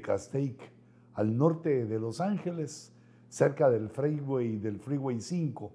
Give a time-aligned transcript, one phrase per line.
[0.00, 0.72] Castaic,
[1.14, 2.92] al norte de Los Ángeles,
[3.28, 5.72] cerca del freeway, del Freeway 5.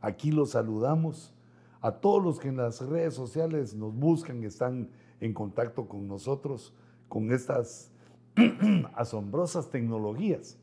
[0.00, 1.34] Aquí los saludamos
[1.80, 6.74] a todos los que en las redes sociales nos buscan, están en contacto con nosotros,
[7.08, 7.92] con estas
[8.94, 10.58] asombrosas tecnologías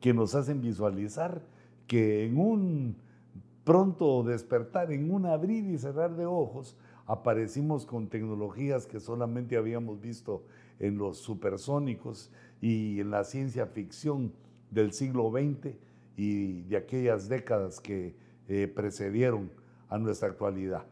[0.00, 1.42] que nos hacen visualizar
[1.86, 2.96] que en un
[3.64, 6.76] pronto despertar, en un abrir y cerrar de ojos,
[7.06, 10.44] aparecimos con tecnologías que solamente habíamos visto
[10.78, 14.32] en los supersónicos y en la ciencia ficción
[14.70, 15.76] del siglo XX
[16.16, 18.14] y de aquellas décadas que
[18.48, 19.50] eh, precedieron
[19.88, 20.84] a nuestra actualidad.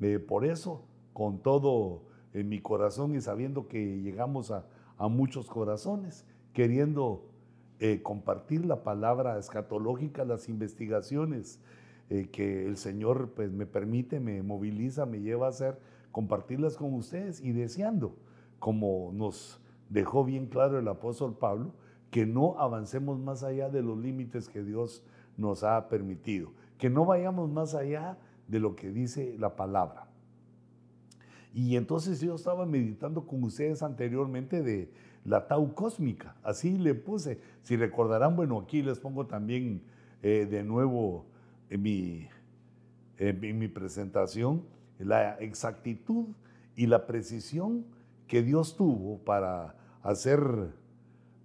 [0.00, 2.02] Eh, por eso, con todo
[2.34, 4.66] en mi corazón y sabiendo que llegamos a,
[4.98, 7.26] muchos corazones, queriendo
[7.80, 11.60] eh, compartir la palabra escatológica, las investigaciones
[12.08, 15.78] eh, que el Señor pues, me permite, me moviliza, me lleva a hacer,
[16.12, 18.16] compartirlas con ustedes y deseando,
[18.58, 21.72] como nos dejó bien claro el apóstol Pablo,
[22.10, 25.02] que no avancemos más allá de los límites que Dios
[25.36, 28.18] nos ha permitido, que no vayamos más allá
[28.48, 30.08] de lo que dice la palabra.
[31.52, 34.90] Y entonces yo estaba meditando con ustedes anteriormente de
[35.24, 37.40] la tau cósmica, así le puse.
[37.62, 39.82] Si recordarán, bueno, aquí les pongo también
[40.22, 41.26] eh, de nuevo
[41.70, 42.28] mi,
[43.18, 44.62] en mi presentación
[44.98, 46.26] la exactitud
[46.74, 47.84] y la precisión
[48.26, 50.40] que Dios tuvo para hacer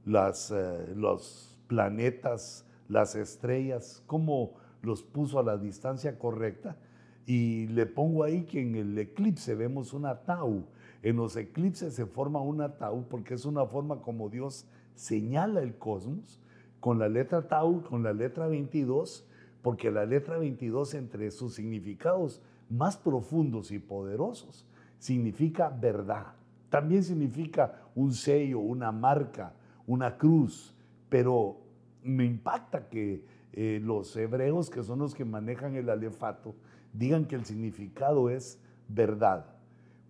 [0.06, 6.78] las, eh, los planetas, las estrellas, cómo los puso a la distancia correcta.
[7.26, 10.66] Y le pongo ahí que en el eclipse vemos una tau,
[11.04, 14.66] en los eclipses se forma una tau porque es una forma como Dios
[14.96, 16.40] señala el cosmos
[16.80, 19.26] con la letra tau, con la letra 22,
[19.62, 24.66] porque la letra 22 entre sus significados más profundos y poderosos
[24.98, 26.34] significa verdad.
[26.72, 29.54] También significa un sello, una marca,
[29.86, 30.74] una cruz,
[31.08, 31.58] pero
[32.02, 33.24] me impacta que
[33.54, 36.56] eh, los hebreos, que son los que manejan el alefato,
[36.92, 39.46] digan que el significado es verdad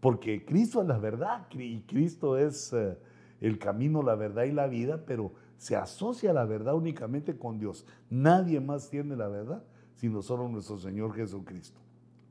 [0.02, 2.98] porque Cristo es la verdad y Cristo es eh,
[3.40, 7.86] el camino, la verdad y la vida, pero se asocia la verdad únicamente con Dios.
[8.10, 9.64] Nadie más tiene la verdad
[9.96, 11.80] sino solo nuestro Señor Jesucristo.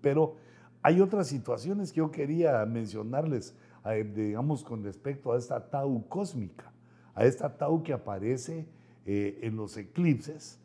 [0.00, 0.34] Pero
[0.82, 3.54] hay otras situaciones que yo quería mencionarles,
[4.14, 6.72] digamos, con respecto a esta tau cósmica,
[7.14, 8.66] a esta tau que aparece
[9.06, 10.58] eh, en los eclipses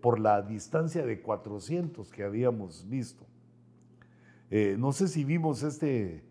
[0.00, 3.26] por la distancia de 400 que habíamos visto.
[4.78, 6.24] no sé si vimos este,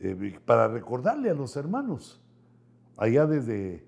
[0.00, 2.20] eh, para recordarle a los hermanos,
[2.96, 3.86] allá desde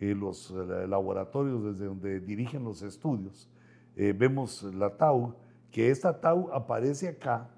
[0.00, 3.48] eh, los eh, laboratorios, desde donde dirigen los estudios,
[3.94, 5.36] vemos la tau,
[5.70, 7.50] que esta tau aparece acá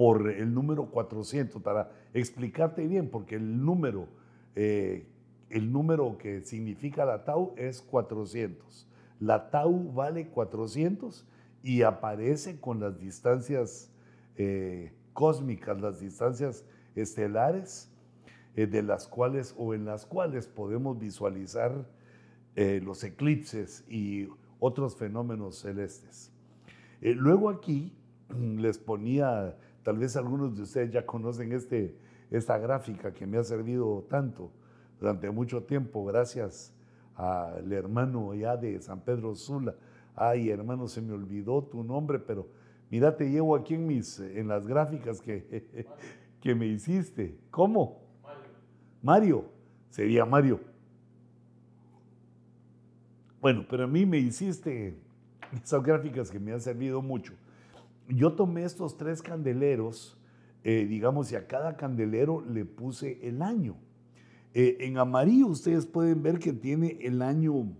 [0.00, 4.08] por el número 400, para explicarte bien, porque el número,
[4.54, 8.88] el número que significa la tau es 400.
[9.18, 11.26] La tau vale 400
[11.62, 13.92] y aparece con las distancias
[15.12, 16.64] cósmicas, las distancias
[16.94, 17.90] estelares,
[18.56, 21.86] eh, de las cuales o en las cuales podemos visualizar
[22.56, 26.32] eh, los eclipses y otros fenómenos celestes.
[27.00, 27.96] Eh, luego aquí
[28.56, 31.96] les ponía, tal vez algunos de ustedes ya conocen este,
[32.30, 34.50] esta gráfica que me ha servido tanto
[34.98, 36.72] durante mucho tiempo, gracias
[37.14, 39.74] al hermano ya de San Pedro Sula.
[40.14, 42.46] Ay, hermano, se me olvidó tu nombre, pero
[42.90, 45.86] Mira, te llevo aquí en, mis, en las gráficas que,
[46.40, 47.38] que me hiciste.
[47.50, 48.02] ¿Cómo?
[48.22, 48.42] Mario.
[49.00, 49.44] Mario.
[49.90, 50.60] Sería Mario.
[53.40, 54.98] Bueno, pero a mí me hiciste
[55.62, 57.32] esas gráficas que me han servido mucho.
[58.10, 60.18] Yo tomé estos tres candeleros,
[60.64, 63.76] eh, digamos, y a cada candelero le puse el año.
[64.52, 67.72] Eh, en amarillo ustedes pueden ver que tiene el año,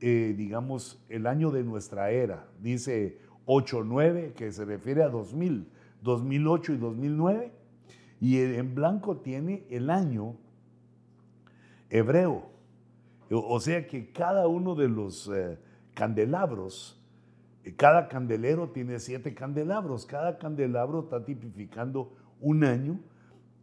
[0.00, 2.48] eh, digamos, el año de nuestra era.
[2.60, 5.68] Dice 8-9, que se refiere a 2000,
[6.02, 7.52] 2008 y 2009,
[8.20, 10.34] y en blanco tiene el año
[11.90, 12.50] hebreo.
[13.30, 15.30] O sea que cada uno de los
[15.94, 16.97] candelabros,
[17.76, 23.00] cada candelero tiene siete candelabros, cada candelabro está tipificando un año.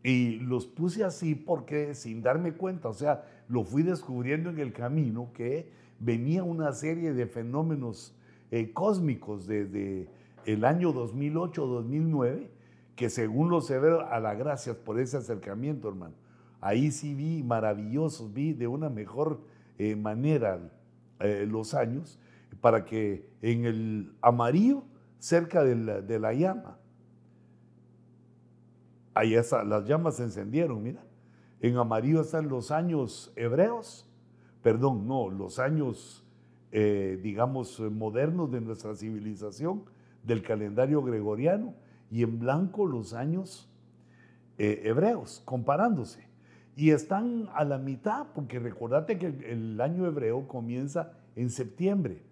[0.03, 4.71] Y los puse así porque sin darme cuenta, o sea, lo fui descubriendo en el
[4.71, 8.15] camino que venía una serie de fenómenos
[8.51, 10.07] eh, cósmicos desde
[10.45, 12.47] el año 2008-2009,
[12.95, 16.13] que según los severos, a la gracias por ese acercamiento, hermano.
[16.61, 19.41] Ahí sí vi maravillosos, vi de una mejor
[19.77, 20.59] eh, manera
[21.19, 22.19] eh, los años
[22.65, 24.85] para que en el amarillo,
[25.19, 26.79] cerca de la, de la llama,
[29.13, 31.03] ahí las llamas se encendieron, mira.
[31.59, 34.09] En amarillo están los años hebreos,
[34.63, 36.25] perdón, no, los años,
[36.71, 39.83] eh, digamos, modernos de nuestra civilización,
[40.23, 41.75] del calendario gregoriano,
[42.09, 43.69] y en blanco los años
[44.57, 46.27] eh, hebreos, comparándose.
[46.75, 52.23] Y están a la mitad, porque recordate que el, año hebreo comienza en septiembre.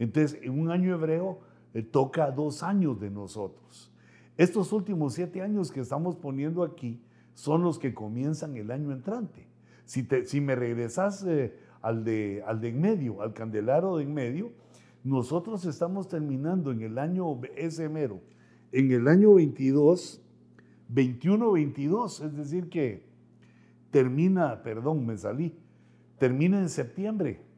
[0.00, 1.40] Entonces, en un año hebreo
[1.74, 3.92] eh, toca dos años de nosotros.
[4.36, 7.00] Estos últimos siete años que estamos poniendo aquí
[7.34, 9.46] son los que comienzan el año entrante.
[9.84, 14.52] Si, me regresas eh, al, de, al de en medio, al candelaro de en medio,
[15.04, 18.22] nosotros estamos terminando en el año ese mero,
[18.72, 20.22] en el año 22,
[20.94, 23.06] 21-22, es decir que
[23.90, 25.54] termina, perdón, me salí,
[26.18, 27.49] termina en septiembre.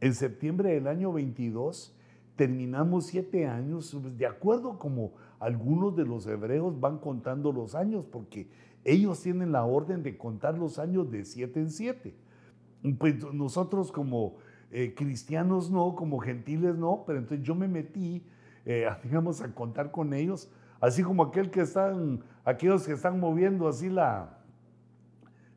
[0.00, 1.94] En septiembre del año 22
[2.36, 8.48] terminamos siete años, de acuerdo como algunos de los hebreos van contando los años, porque
[8.84, 12.14] ellos tienen la orden de contar los años de siete en siete.
[12.98, 14.38] Pues nosotros como
[14.70, 18.24] eh, cristianos no, como gentiles no, pero entonces yo me metí,
[18.64, 20.50] eh, digamos, a contar con ellos,
[20.80, 24.38] así como aquel que están, aquellos que están moviendo así la,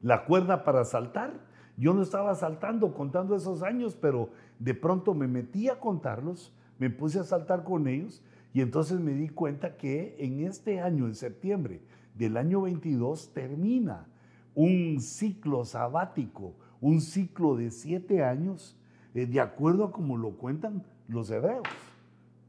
[0.02, 1.53] la cuerda para saltar.
[1.78, 4.30] Yo no estaba saltando contando esos años, pero
[4.60, 8.22] de pronto me metí a contarlos, me puse a saltar con ellos
[8.54, 11.82] y entonces me di cuenta que en este año, en septiembre
[12.16, 14.08] del año 22, termina
[14.54, 18.78] un ciclo sabático, un ciclo de siete años,
[19.16, 21.64] eh, de acuerdo a como lo cuentan los hebreos.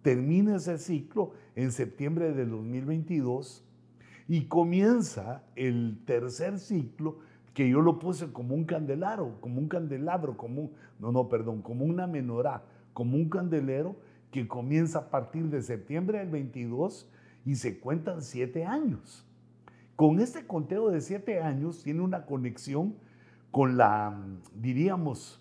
[0.02, 3.64] Termina ese ciclo en septiembre del 2022
[4.28, 7.18] y comienza el tercer ciclo
[7.54, 11.84] que yo lo puse como un candelaro, como un candelabro, como no, no, perdón, como
[11.84, 13.96] una menorá, como un candelero
[14.30, 17.08] que comienza a partir de septiembre del 22
[17.46, 19.24] y se cuentan siete años.
[19.94, 22.96] Con este conteo de siete años tiene una conexión
[23.52, 24.20] con la,
[24.56, 25.40] diríamos,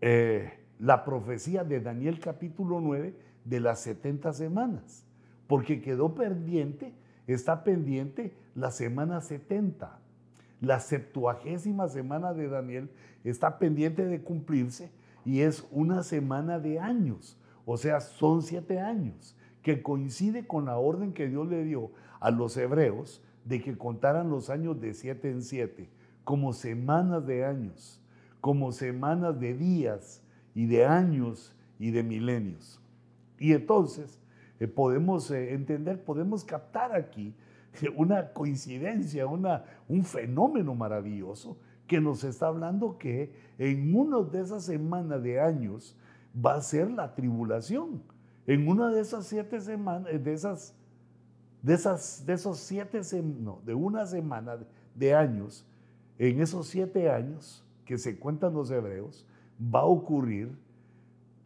[0.00, 5.04] eh, la profecía de Daniel capítulo 9 de las 70 semanas,
[5.48, 6.94] porque quedó pendiente,
[7.26, 9.98] está pendiente la semana 70.
[10.60, 12.90] La septuagésima semana de Daniel
[13.24, 14.90] está pendiente de cumplirse
[15.24, 20.76] y es una semana de años, o sea, son siete años, que coincide con la
[20.76, 21.90] orden que Dios le dio
[22.20, 25.88] a los hebreos de que contaran los años de siete en siete,
[26.24, 28.00] como semanas de años,
[28.40, 30.22] como semanas de días
[30.54, 32.80] y de años y de milenios.
[33.38, 34.20] Y entonces
[34.58, 37.34] eh, podemos eh, entender, podemos captar aquí
[37.96, 44.64] una coincidencia, una, un fenómeno maravilloso que nos está hablando que en una de esas
[44.64, 45.96] semanas de años
[46.34, 48.02] va a ser la tribulación.
[48.46, 50.74] En una de esas siete semanas, de esas,
[51.62, 54.58] de esas, de esos siete, no, de una semana
[54.94, 55.66] de años,
[56.18, 59.26] en esos siete años que se cuentan los hebreos,
[59.62, 60.56] va a ocurrir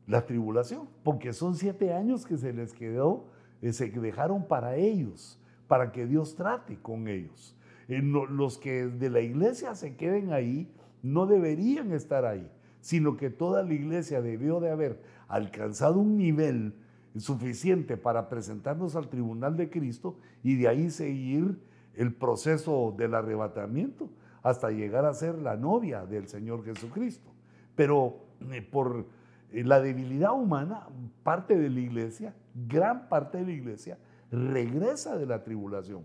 [0.07, 3.25] la tribulación, porque son siete años que se les quedó,
[3.63, 7.57] eh, se dejaron para ellos para que Dios trate con ellos.
[7.89, 10.71] Eh, los que de la iglesia se queden ahí
[11.03, 16.75] no deberían estar ahí, sino que toda la iglesia debió de haber alcanzado un nivel
[17.17, 21.61] suficiente para presentarnos al tribunal de Cristo y de ahí seguir
[21.95, 24.11] el proceso del arrebatamiento
[24.43, 27.31] hasta llegar a ser la novia del Señor Jesucristo.
[27.77, 28.19] Pero
[28.53, 29.07] eh, por
[29.53, 30.89] eh, la debilidad humana,
[31.23, 32.35] parte de la iglesia,
[32.69, 33.99] gran parte de la iglesia,
[34.35, 36.03] regresa de la tribulación.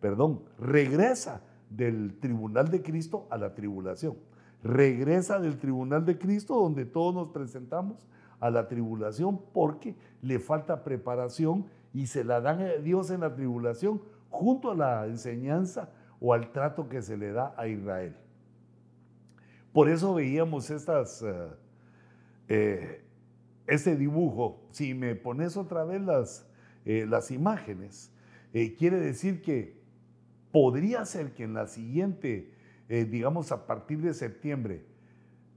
[0.00, 4.16] Perdón, regresa del tribunal de Cristo a la tribulación.
[4.62, 8.06] Regresa del tribunal de Cristo donde todos nos presentamos
[8.40, 13.34] a la tribulación porque le falta preparación y se la dan a Dios en la
[13.34, 18.16] tribulación junto a la enseñanza o al trato que se le da a Israel.
[19.72, 21.48] Por eso veíamos estas, eh,
[22.48, 23.04] eh,
[23.66, 24.60] este dibujo.
[24.70, 26.45] Si me pones otra vez las,
[26.86, 28.12] eh, las imágenes,
[28.54, 29.76] eh, quiere decir que
[30.52, 32.52] podría ser que en la siguiente,
[32.88, 34.86] eh, digamos a partir de septiembre,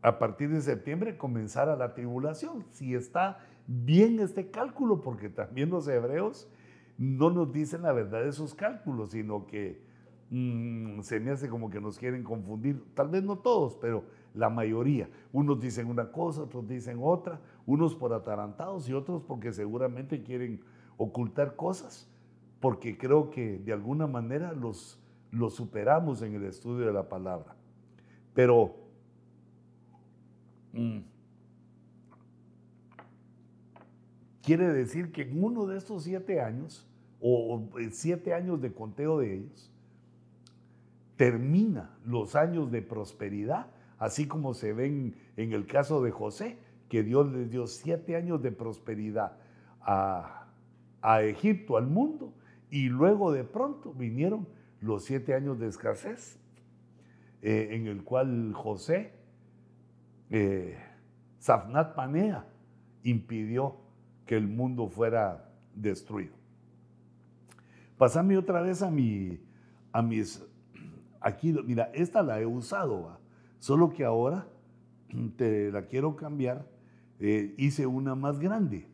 [0.01, 5.87] a partir de septiembre comenzara la tribulación, si está bien este cálculo, porque también los
[5.87, 6.49] hebreos
[6.97, 9.83] no nos dicen la verdad de sus cálculos, sino que
[10.31, 14.49] mm, se me hace como que nos quieren confundir, tal vez no todos, pero la
[14.49, 15.09] mayoría.
[15.31, 20.61] Unos dicen una cosa, otros dicen otra, unos por atarantados y otros porque seguramente quieren
[20.99, 22.07] ocultar cosas,
[22.59, 25.01] porque creo que de alguna manera los,
[25.31, 27.55] los superamos en el estudio de la palabra.
[28.33, 28.75] Pero
[30.73, 30.99] mm,
[34.43, 36.85] quiere decir que en uno de estos siete años,
[37.21, 39.71] o siete años de conteo de ellos,
[41.15, 46.57] termina los años de prosperidad, así como se ven en el caso de José,
[46.89, 49.37] que Dios les dio siete años de prosperidad
[49.81, 50.38] a,
[51.01, 52.33] Egipto, al mundo,
[52.69, 54.47] y luego de pronto vinieron
[54.81, 56.39] los siete años de escasez,
[57.41, 59.13] eh, en el cual José,
[60.29, 60.77] eh,
[61.39, 62.47] Safnat Panea,
[63.03, 63.77] impidió
[64.25, 66.33] que el mundo fuera destruido.
[67.97, 69.39] Pasame otra vez a, mi,
[69.91, 70.41] a mis
[71.21, 73.19] Aquí, mira, esta la he usado,
[73.59, 74.47] solo que ahora
[75.35, 76.65] te la quiero cambiar.
[77.19, 78.87] Eh, hice una más grande.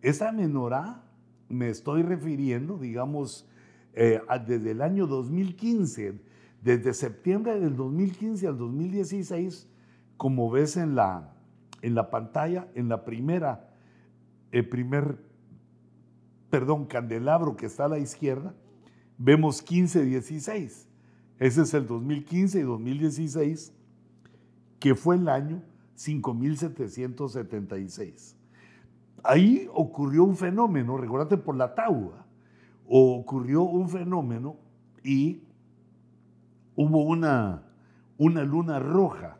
[0.00, 1.02] Esta menorá
[1.50, 3.46] me estoy refiriendo, digamos,
[3.92, 6.18] eh, desde el año 2015,
[6.62, 9.68] desde septiembre del 2015 al 2016,
[10.16, 11.34] como ves en la,
[11.82, 13.68] en la pantalla, en la primera,
[14.52, 15.18] el primer,
[16.50, 18.54] perdón, candelabro que está a la izquierda,
[19.18, 20.88] vemos 15, 16.
[21.38, 23.72] Ese es el 2015 y 2016,
[24.78, 25.62] que fue el año
[25.94, 28.36] 5776.
[29.22, 32.26] Ahí ocurrió un fenómeno, recuérdate por la taua,
[32.86, 34.56] ocurrió un fenómeno
[35.04, 35.44] y
[36.74, 37.62] hubo una,
[38.18, 39.38] una luna roja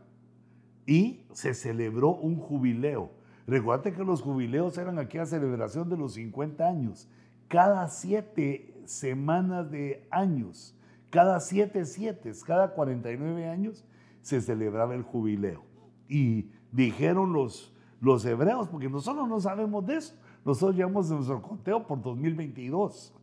[0.87, 3.11] y se celebró un jubileo.
[3.47, 7.09] Recuérdate que los jubileos eran aquella celebración de los 50 años.
[7.49, 10.77] Cada siete semanas de años
[11.11, 13.85] cada siete siete, cada 49 años,
[14.23, 15.65] se celebraba el jubileo.
[16.09, 20.15] Y dijeron los, los hebreos, porque nosotros no sabemos de eso,
[20.45, 23.15] nosotros llevamos nuestro conteo por 2022.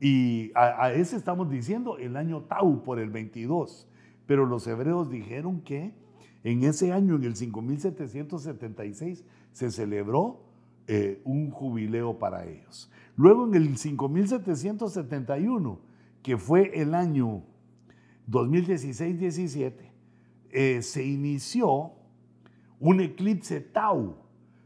[0.00, 3.88] Y a, ese estamos diciendo el año Tau por el 22.
[4.26, 5.92] Pero los hebreos dijeron que
[6.44, 10.40] en ese año, en el 5776, se celebró
[10.86, 12.90] eh, un jubileo para ellos.
[13.16, 15.80] Luego en el 5771
[16.26, 17.44] que fue el año
[18.28, 19.74] 2016-17,
[20.50, 21.92] eh, se inició
[22.80, 24.16] un eclipse Tau.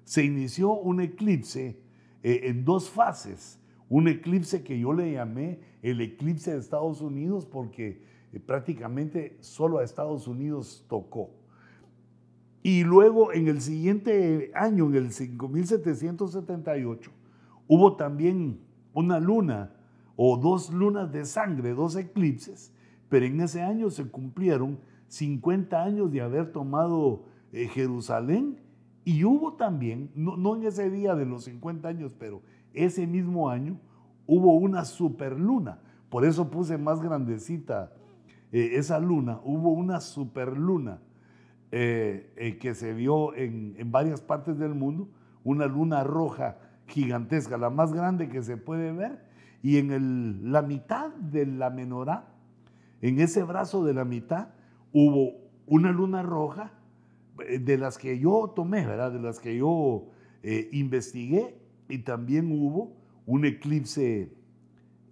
[0.05, 1.81] Se inició un eclipse
[2.23, 3.59] eh, en dos fases.
[3.89, 9.79] Un eclipse que yo le llamé el eclipse de Estados Unidos porque eh, prácticamente solo
[9.79, 11.31] a Estados Unidos tocó.
[12.63, 17.11] Y luego en el siguiente año, en el 5778,
[17.67, 18.61] hubo también
[18.93, 19.75] una luna
[20.17, 22.75] o dos lunas de sangre, dos eclipses,
[23.09, 28.59] pero en ese año se cumplieron 50 años de haber tomado eh, Jerusalén
[29.05, 32.43] y hubo también, no, en ese día de los 50 años, pero
[32.75, 33.81] ese mismo año
[34.27, 35.81] hubo una superluna.
[36.11, 37.93] Por eso puse más grandecita
[38.53, 39.41] eh, esa luna.
[39.43, 41.01] Hubo una superluna
[41.73, 45.09] eh, que se vio en, en, varias partes del mundo,
[45.45, 49.25] una luna roja gigantesca, la más grande que se puede ver,
[49.63, 52.29] y en la mitad de la menorá,
[53.01, 54.49] en ese brazo de la mitad,
[54.93, 55.33] hubo
[55.67, 56.80] una luna roja eh,
[57.41, 59.13] de las que yo tomé, ¿verdad?
[59.13, 60.07] De las que yo
[60.43, 61.57] eh, investigué
[61.89, 64.33] y también hubo un eclipse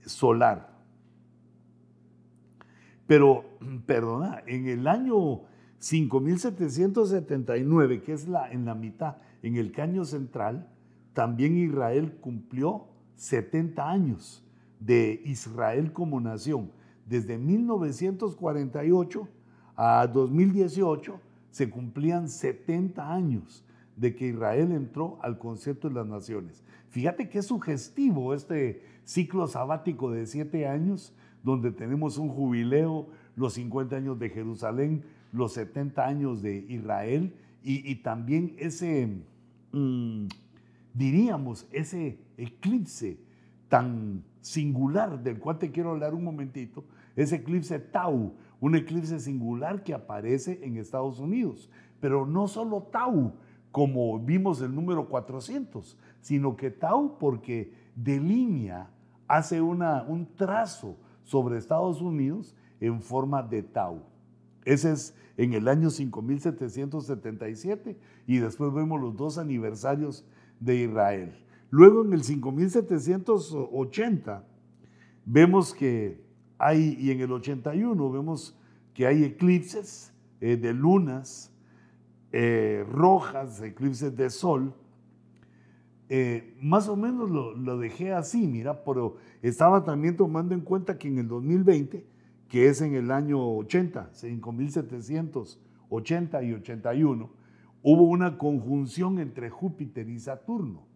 [0.05, 0.79] solar.
[3.07, 3.45] Pero,
[3.87, 5.43] perdona, en el año
[5.79, 10.69] 5779, que es la, en la mitad, en el caño central,
[11.13, 14.45] también Israel cumplió 70 años
[14.79, 16.71] de Israel como nación.
[17.07, 19.29] Desde 1948
[19.77, 23.65] a 2018 se cumplían 70 años
[23.97, 26.63] de que Israel entró al concepto de las naciones.
[26.91, 31.13] Fíjate qué sugestivo este ciclo sabático de siete años,
[31.43, 37.97] donde tenemos un jubileo, los 50 años de Jerusalén, los 70 años de Israel y,
[37.97, 39.09] también ese,
[39.73, 40.27] mm,
[40.95, 43.19] diríamos, ese eclipse
[43.69, 49.83] tan singular del cual te quiero hablar un momentito, es eclipse Tau, un eclipse singular
[49.83, 51.71] que aparece en Estados Unidos.
[52.01, 53.33] Pero no solo Tau,
[53.71, 58.91] como vimos el número 400, sino que Tau porque delinea,
[59.27, 64.03] hace una, un trazo sobre Estados Unidos en forma de Tau.
[64.65, 70.25] Ese es en el año 5777 y después vemos los dos aniversarios
[70.61, 71.33] de Israel.
[71.71, 74.45] Luego en el 5780
[75.25, 76.28] vemos que
[76.59, 78.59] hay, y en el 81 vemos
[78.93, 81.53] que hay eclipses eh, de lunas
[82.33, 84.75] eh, rojas, eclipses de sol.
[86.11, 91.09] Eh, más o menos lo, dejé así, mira, pero estaba también tomando en cuenta que
[91.09, 92.07] en el 2020,
[92.49, 97.31] que es en el año 80, 5780 y 81,
[97.83, 100.89] hubo una conjunción entre Júpiter y Saturno.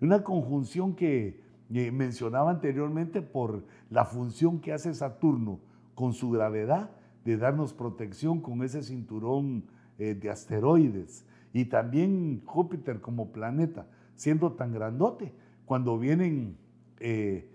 [0.00, 5.60] Una conjunción que mencionaba anteriormente por la función que hace Saturno
[5.94, 6.90] con su gravedad
[7.24, 9.64] de darnos protección con ese cinturón
[9.98, 11.26] eh, de asteroides.
[11.52, 15.32] Y también Júpiter como planeta, siendo tan grandote,
[15.66, 16.56] cuando vienen
[17.00, 17.50] eh,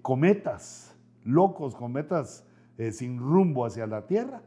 [0.00, 2.46] cometas, locos, cometas
[2.90, 4.42] sin rumbo hacia la Tierra,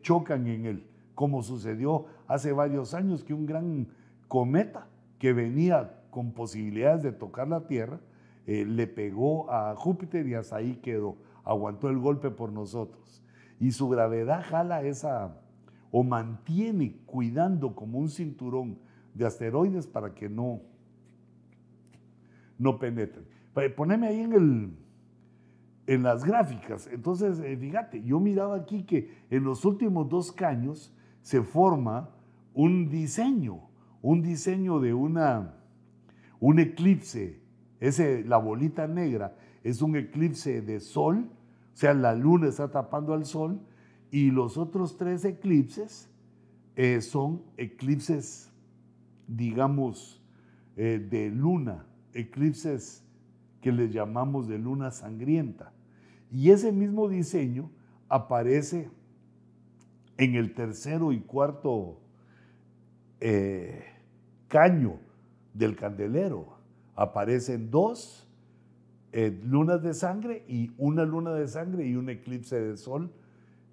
[0.00, 3.88] chocan en él, como sucedió hace varios años que un gran
[4.28, 4.86] cometa
[5.18, 8.00] que venía con posibilidades de tocar la Tierra,
[8.46, 13.22] eh, le pegó a Júpiter y hasta ahí quedó, aguantó el golpe por nosotros.
[13.60, 15.40] Y su gravedad jala esa,
[15.92, 18.78] o mantiene cuidando como un cinturón
[19.14, 20.62] de asteroides para que no,
[22.58, 23.26] no penetren.
[23.76, 24.76] Poneme ahí en, el,
[25.86, 26.88] en las gráficas.
[26.90, 32.10] Entonces, eh, fíjate, yo miraba aquí que en los últimos dos caños se forma
[32.54, 33.60] un diseño,
[34.00, 35.54] un diseño de una,
[36.40, 37.41] un eclipse
[37.82, 41.28] ese, la bolita negra es un eclipse de sol,
[41.74, 43.60] o sea, la luna está tapando al sol,
[44.12, 46.08] y los otros tres eclipses
[46.76, 48.52] eh, son eclipses,
[49.26, 50.22] digamos,
[50.76, 53.04] eh, de luna, eclipses
[53.60, 55.72] que les llamamos de luna sangrienta.
[56.30, 57.68] Y ese mismo diseño
[58.08, 58.90] aparece
[60.18, 61.98] en el tercero y cuarto
[63.18, 63.82] eh,
[64.46, 65.00] caño
[65.52, 66.61] del candelero
[66.94, 68.28] aparecen dos
[69.12, 73.12] eh, lunas de sangre y una luna de sangre y un eclipse de sol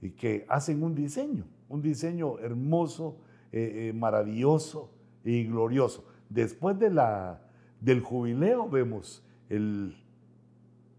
[0.01, 3.17] y que hacen un diseño, un diseño hermoso,
[3.51, 4.91] eh, eh, maravilloso
[5.23, 6.05] y glorioso.
[6.29, 7.41] Después de la,
[7.81, 9.95] del jubileo vemos el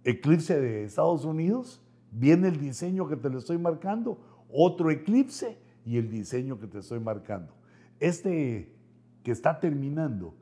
[0.04, 4.18] eclipse de Estados Unidos, viene el diseño que te lo estoy marcando,
[4.52, 7.52] otro eclipse y el diseño que te estoy marcando.
[7.98, 8.72] Este
[9.22, 10.35] que está terminando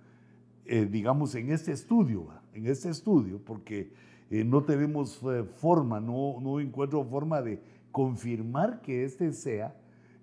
[0.71, 3.91] eh, digamos, en este estudio, en este estudio, porque
[4.29, 7.59] eh, no tenemos eh, forma, no, no encuentro forma de
[7.91, 9.75] confirmar que este sea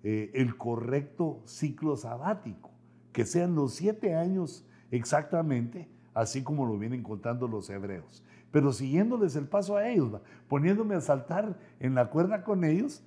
[0.03, 2.69] el correcto ciclo sabático,
[3.11, 8.23] que sean los siete años exactamente, así como lo vienen contando los hebreos.
[8.51, 13.01] Pero siguiéndoles el paso a ellos, poniéndome a saltar en la cuerda con ellos,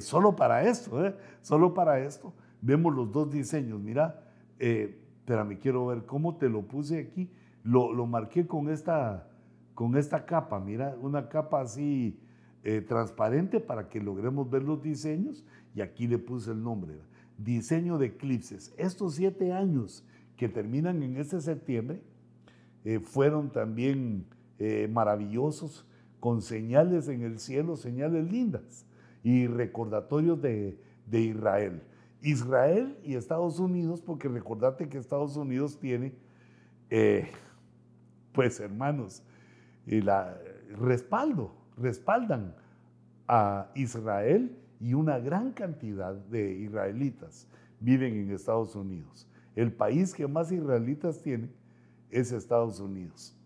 [0.00, 3.80] solo para esto, solo para esto, vemos los dos diseños.
[3.80, 4.22] Mira,
[5.26, 7.30] me quiero ver cómo te lo puse aquí.
[7.64, 9.28] Lo, lo marqué con esta,
[9.74, 12.18] con esta capa, mira, una capa así
[12.64, 16.94] eh, transparente para que logremos ver los diseños y aquí le puse el nombre.
[17.38, 18.74] Diseño de eclipses.
[18.76, 20.04] Estos siete años
[20.36, 22.02] que terminan en este septiembre
[22.84, 24.26] eh, fueron también
[24.58, 25.86] eh, maravillosos
[26.20, 28.86] con señales en el cielo, señales lindas
[29.24, 31.82] y recordatorios de, de Israel.
[32.22, 36.14] Israel y Estados Unidos, porque recordate que Estados Unidos tiene,
[36.88, 37.30] eh,
[38.32, 39.22] pues hermanos,
[39.86, 40.38] y la,
[40.78, 42.54] respaldo, respaldan
[43.26, 47.48] a Israel y una gran cantidad de israelitas
[47.80, 49.28] viven en Estados Unidos.
[49.54, 51.50] El país que más israelitas tiene
[52.10, 53.36] es Estados Unidos.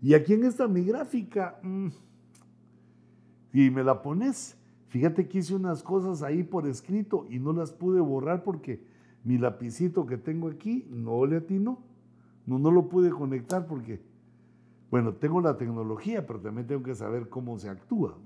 [0.00, 1.88] Y aquí en esta mi gráfica, mm,
[3.52, 4.56] y me la pones,
[4.92, 8.84] Fíjate que hice unas cosas ahí por escrito y no las pude borrar porque
[9.24, 11.78] mi lapicito que tengo aquí no le atinó.
[12.44, 14.02] No, no lo pude conectar porque,
[14.90, 18.18] bueno, tengo la tecnología, pero también tengo que saber cómo se actúa.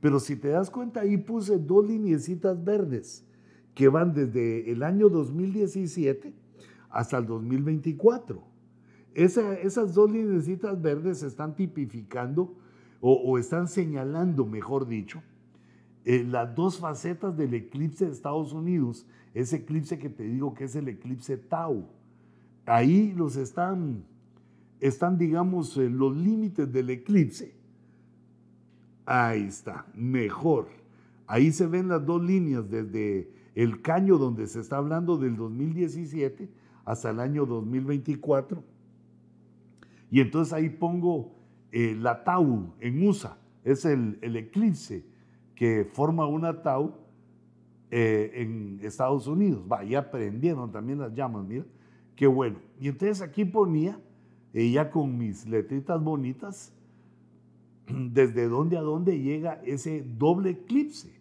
[0.00, 3.24] Pero si te das cuenta, ahí puse dos lineecitas verdes
[3.72, 6.34] que van desde el año 2017
[6.90, 8.42] hasta el 2024.
[9.14, 12.56] esas dos lineecitas verdes están tipificando
[13.00, 15.22] o están señalando, mejor dicho,
[16.06, 20.64] eh, las dos facetas del eclipse de Estados Unidos, ese eclipse que te digo que
[20.64, 21.88] es el eclipse Tau.
[22.64, 24.04] Ahí los están,
[24.78, 27.56] están digamos, eh, los límites del eclipse.
[29.04, 30.68] Ahí está, mejor.
[31.26, 36.48] Ahí se ven las dos líneas desde el caño donde se está hablando del 2017
[36.84, 38.62] hasta el año 2024.
[40.12, 41.34] Y entonces ahí pongo
[41.72, 45.15] eh, la Tau en USA, es el, el eclipse
[45.56, 46.94] que forma una Tau
[47.90, 49.64] eh, en Estados Unidos.
[49.70, 51.64] Va, ya prendieron también las llamas, mira,
[52.14, 52.58] qué bueno.
[52.78, 53.98] Y entonces aquí ponía,
[54.52, 56.72] eh, ya con mis letritas bonitas,
[57.88, 61.18] desde dónde a dónde llega ese doble eclipse.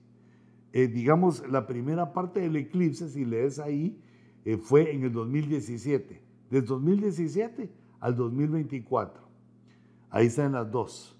[0.73, 3.97] Eh, digamos, la primera parte del eclipse, si lees ahí,
[4.61, 6.21] fue en el 2017.
[6.51, 9.23] Desde 2017 al 2024.
[10.11, 11.17] Ahí están las dos.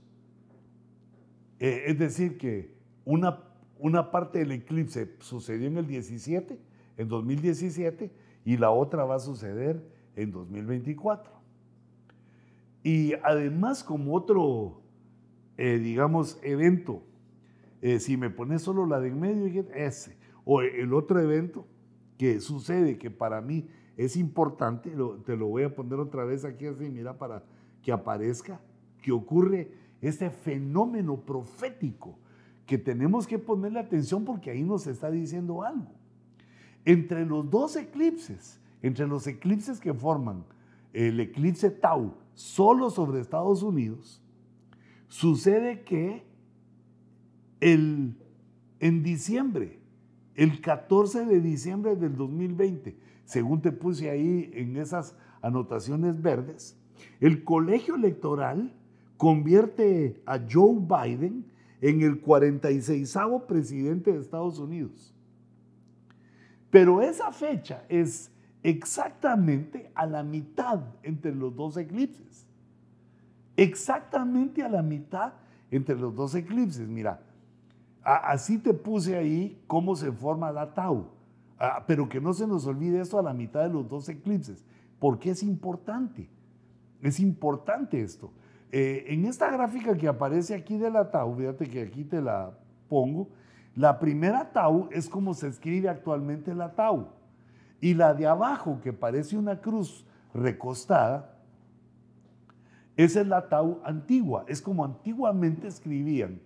[1.57, 2.74] es decir, que
[3.05, 3.43] una,
[3.79, 6.59] una parte del eclipse sucedió en el 17,
[6.97, 8.11] en 2017,
[8.43, 9.83] y la otra va a suceder
[10.15, 11.31] en 2024.
[12.83, 14.81] Y además como otro,
[15.57, 17.03] eh, digamos, evento,
[17.81, 21.67] eh, si me pones solo la de en medio, ese, o el otro evento
[22.17, 24.91] que sucede, que para mí es importante,
[25.25, 27.43] te lo voy a poner otra vez aquí así, mira, para
[27.81, 28.61] que aparezca,
[29.01, 32.17] que ocurre este fenómeno profético
[32.65, 35.91] que tenemos que ponerle atención porque ahí nos está diciendo algo.
[36.83, 40.45] Entre los dos eclipses, entre los eclipses que forman
[40.93, 44.21] el eclipse Tau solo sobre Estados Unidos,
[45.07, 46.23] sucede que
[47.59, 48.15] el,
[48.79, 49.79] en diciembre,
[50.35, 56.77] el 14 de diciembre del 2020, según te puse ahí en esas anotaciones verdes,
[57.19, 58.73] el colegio electoral
[59.17, 61.45] convierte a Joe Biden
[61.81, 65.13] en el 46 presidente de Estados Unidos.
[66.69, 68.31] Pero esa fecha es
[68.63, 72.45] exactamente a la mitad entre los dos eclipses.
[73.55, 75.33] Exactamente a la mitad
[75.71, 76.87] entre los dos eclipses.
[76.87, 77.21] Mira,
[78.03, 81.07] así te puse ahí cómo se forma la Tau.
[81.57, 84.65] Ah, pero que no se nos olvide esto a la mitad de los dos eclipses,
[84.99, 86.29] porque es importante.
[87.01, 88.31] Es importante esto.
[88.77, 92.51] Eh, en esta gráfica que aparece aquí de la Tau, fíjate que aquí te la
[92.89, 93.29] pongo,
[93.73, 97.07] la primera Tau es como se escribe actualmente la Tau.
[97.79, 101.37] Y la de abajo, que parece una cruz recostada,
[102.97, 104.43] es la Tau antigua.
[104.45, 106.41] Es como antiguamente escribían,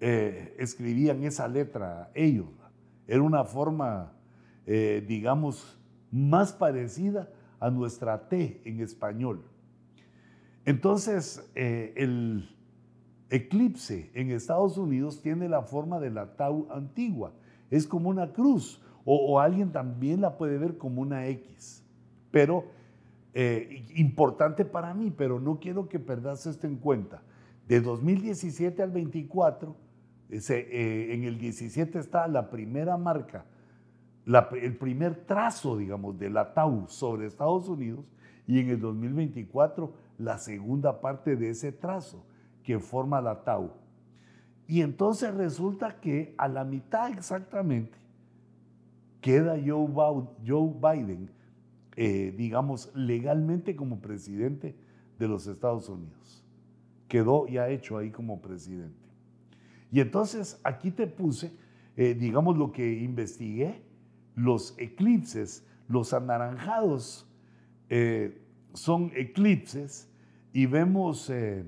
[0.00, 2.50] eh, escribían esa letra ellos.
[3.08, 4.12] Era una forma,
[4.66, 5.78] eh, digamos,
[6.10, 9.53] más parecida a nuestra T en español.
[10.64, 12.48] Entonces, eh, el
[13.30, 17.32] eclipse en Estados Unidos tiene la forma de la tau antigua.
[17.70, 21.84] Es como una cruz, o, alguien también la puede ver como una X.
[22.30, 22.64] Pero,
[23.34, 27.22] eh, importante para mí, pero no quiero que perdas esto en cuenta.
[27.68, 29.76] De 2017 al 24,
[30.30, 33.44] eh, en el 17 está la primera marca,
[34.26, 38.06] el primer trazo, digamos, de la tau sobre Estados Unidos,
[38.46, 42.24] y en el 2024 la segunda parte de ese trazo
[42.62, 43.72] que forma la tau.
[44.66, 47.98] Y entonces resulta que a la mitad exactamente
[49.20, 51.30] queda Joe Biden,
[51.96, 54.76] eh, digamos, legalmente como presidente
[55.18, 56.44] de los Estados Unidos.
[57.08, 59.08] Quedó ya hecho ahí como presidente.
[59.90, 61.52] Y entonces aquí te puse,
[61.96, 63.82] eh, digamos, lo que investigué,
[64.34, 67.26] los eclipses, los anaranjados.
[67.88, 68.43] Eh,
[68.74, 70.10] son eclipses
[70.52, 71.64] y vemos, eh,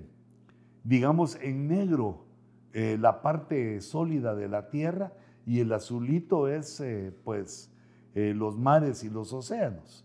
[0.84, 2.26] digamos, en negro
[2.72, 5.12] eh, la parte sólida de la Tierra
[5.46, 7.72] y el azulito es, eh, pues,
[8.14, 10.02] los mares y los océanos.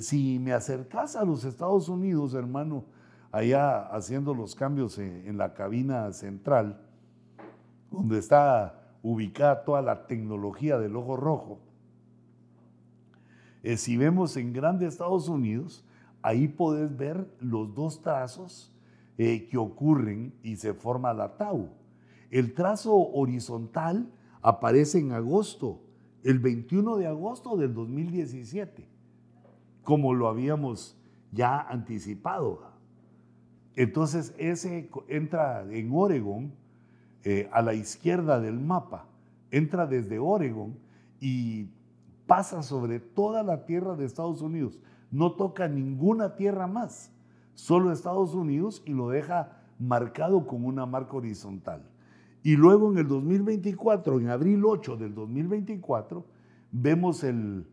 [0.00, 2.86] si me acercas a los Estados Unidos, hermano,
[3.30, 6.80] allá haciendo los cambios en la cabina central,
[7.88, 11.60] donde está ubicada toda la tecnología del ojo rojo,
[13.76, 15.86] si vemos en Grande Estados Unidos,
[16.26, 18.74] ahí puedes ver los dos trazos
[19.16, 21.68] eh, que ocurren y se forma la tau.
[22.32, 24.10] El trazo horizontal
[24.42, 25.84] aparece en agosto,
[26.24, 28.88] el 21 de agosto del 2017,
[29.84, 32.72] como lo habíamos ya anticipado.
[33.76, 36.52] Entonces ese entra en Oregon,
[37.22, 39.06] eh, a la izquierda del mapa,
[39.52, 40.76] entra desde Oregon
[41.20, 41.68] y
[42.26, 47.12] pasa sobre toda la tierra de Estados Unidos no toca ninguna tierra más,
[47.54, 51.82] solo Estados Unidos y lo deja marcado con una marca horizontal.
[52.42, 56.24] Y luego en el 2024, en abril 8 del 2024,
[56.70, 57.66] vemos el,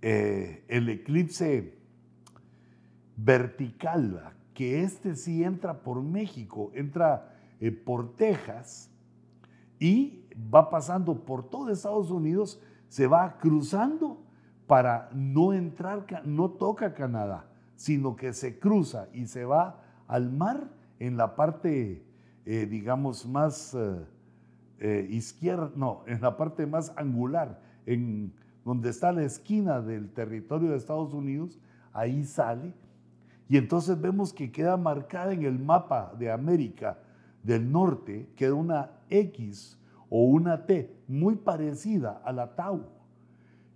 [0.00, 1.78] eh, el eclipse
[3.16, 8.90] vertical, que este sí entra por México, entra eh, por Texas
[9.78, 14.22] y va pasando por todo Estados Unidos, se va cruzando
[14.66, 17.46] para no entrar, no toca Canadá,
[17.76, 22.04] sino que se cruza y se va al mar en la parte,
[22.44, 24.06] eh, digamos, más eh,
[24.78, 28.32] eh, izquierda, no, en la parte más angular, en
[28.64, 31.58] donde está la esquina del territorio de Estados Unidos,
[31.92, 32.72] ahí sale.
[33.48, 36.98] Y entonces vemos que queda marcada en el mapa de América
[37.42, 42.84] del Norte, queda una X o una T muy parecida a la Tau.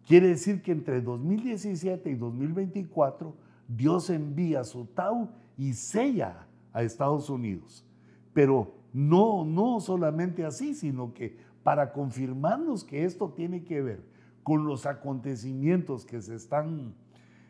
[0.06, 3.34] Quiere decir que entre 2017 y 2024
[3.66, 7.84] Dios envía su Tau y sella a Estados Unidos.
[8.32, 14.04] Pero no, no solamente así, sino que para confirmarnos que esto tiene que ver
[14.44, 16.94] con los acontecimientos que se están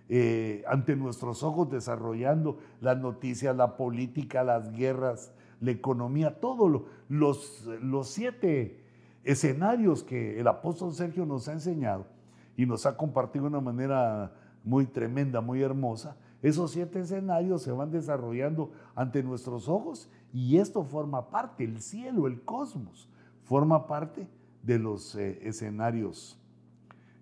[0.09, 7.69] eh, ante nuestros ojos desarrollando las noticias, la política, las guerras, la economía, todos los,
[7.83, 8.83] los siete
[9.25, 12.16] escenarios que el apóstol Sergio nos ha enseñado
[12.57, 14.33] y nos ha compartido de una manera
[14.65, 20.85] muy tremenda, muy hermosa, esos siete escenarios se van desarrollando ante nuestros ojos y esto
[20.85, 23.09] forma parte, el cielo, el cosmos,
[23.45, 24.29] forma parte
[24.63, 26.39] de los eh, escenarios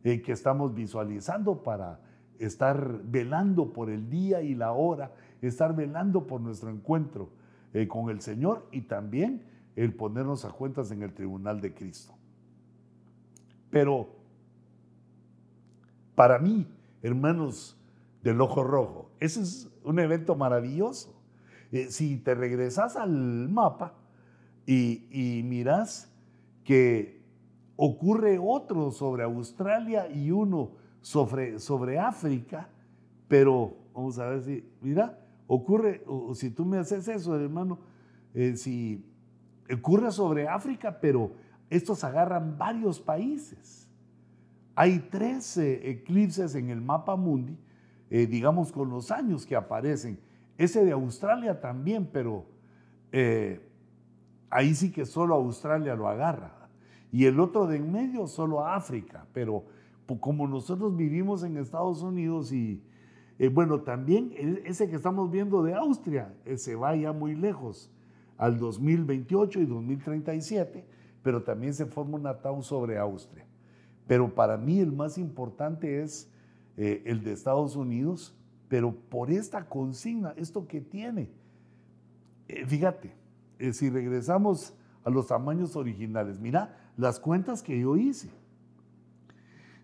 [0.02, 2.00] eh, que estamos visualizando para
[2.38, 7.30] estar velando por el día y la hora, estar velando por nuestro encuentro
[7.72, 9.42] eh, con el Señor y también
[9.76, 12.14] el ponernos a cuentas en el tribunal de Cristo.
[13.70, 14.08] Pero
[16.14, 16.66] para mí,
[17.02, 17.76] hermanos
[18.22, 21.14] del Ojo Rojo, ese es un evento maravilloso.
[21.72, 23.94] Eh, si te regresas al mapa
[24.66, 26.12] y, y miras
[26.64, 27.20] que
[27.76, 32.68] ocurre otro sobre Australia y uno sobre, sobre África,
[33.28, 37.78] pero vamos a ver si, mira, ocurre, o, si tú me haces eso, hermano,
[38.32, 39.04] eh, si
[39.72, 41.32] ocurre sobre África, pero
[41.70, 43.83] estos agarran varios países.
[44.74, 47.56] Hay tres eclipses en el mapa mundi,
[48.10, 50.18] eh, digamos con los años que aparecen.
[50.58, 52.44] Ese de Australia también, pero
[53.12, 53.60] eh,
[54.50, 56.68] ahí sí que solo Australia lo agarra.
[57.12, 59.64] Y el otro de en medio solo África, pero
[60.20, 62.82] como nosotros vivimos en Estados Unidos y,
[63.38, 64.32] eh, bueno, también
[64.64, 67.90] ese que estamos viendo de Austria se va ya muy lejos,
[68.36, 70.84] al 2028 y 2037,
[71.22, 73.46] pero también se forma un atado sobre Austria.
[74.06, 76.30] Pero para mí el más importante es
[76.76, 78.36] eh, el de Estados Unidos,
[78.68, 81.30] pero por esta consigna, esto que tiene.
[82.66, 83.14] fíjate,
[83.72, 88.30] si regresamos a los tamaños originales, mira las cuentas que yo hice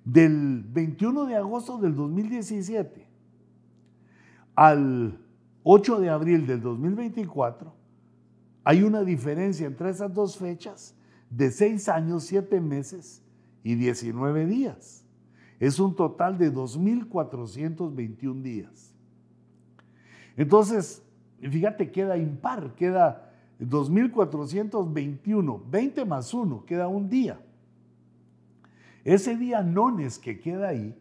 [0.05, 3.07] del 21 de agosto del 2017
[4.55, 5.19] al
[5.63, 7.73] 8 de abril del 2024,
[8.65, 10.95] hay una diferencia entre esas dos fechas
[11.31, 13.23] de 6 años, 7 meses
[13.63, 15.05] y 19 días.
[15.59, 18.95] Es un total de 2.421 días.
[20.37, 21.03] Entonces,
[21.41, 27.41] fíjate, queda impar, queda 2.421, 20 más 1, queda un día.
[29.05, 30.97] Ese día nones que queda ahí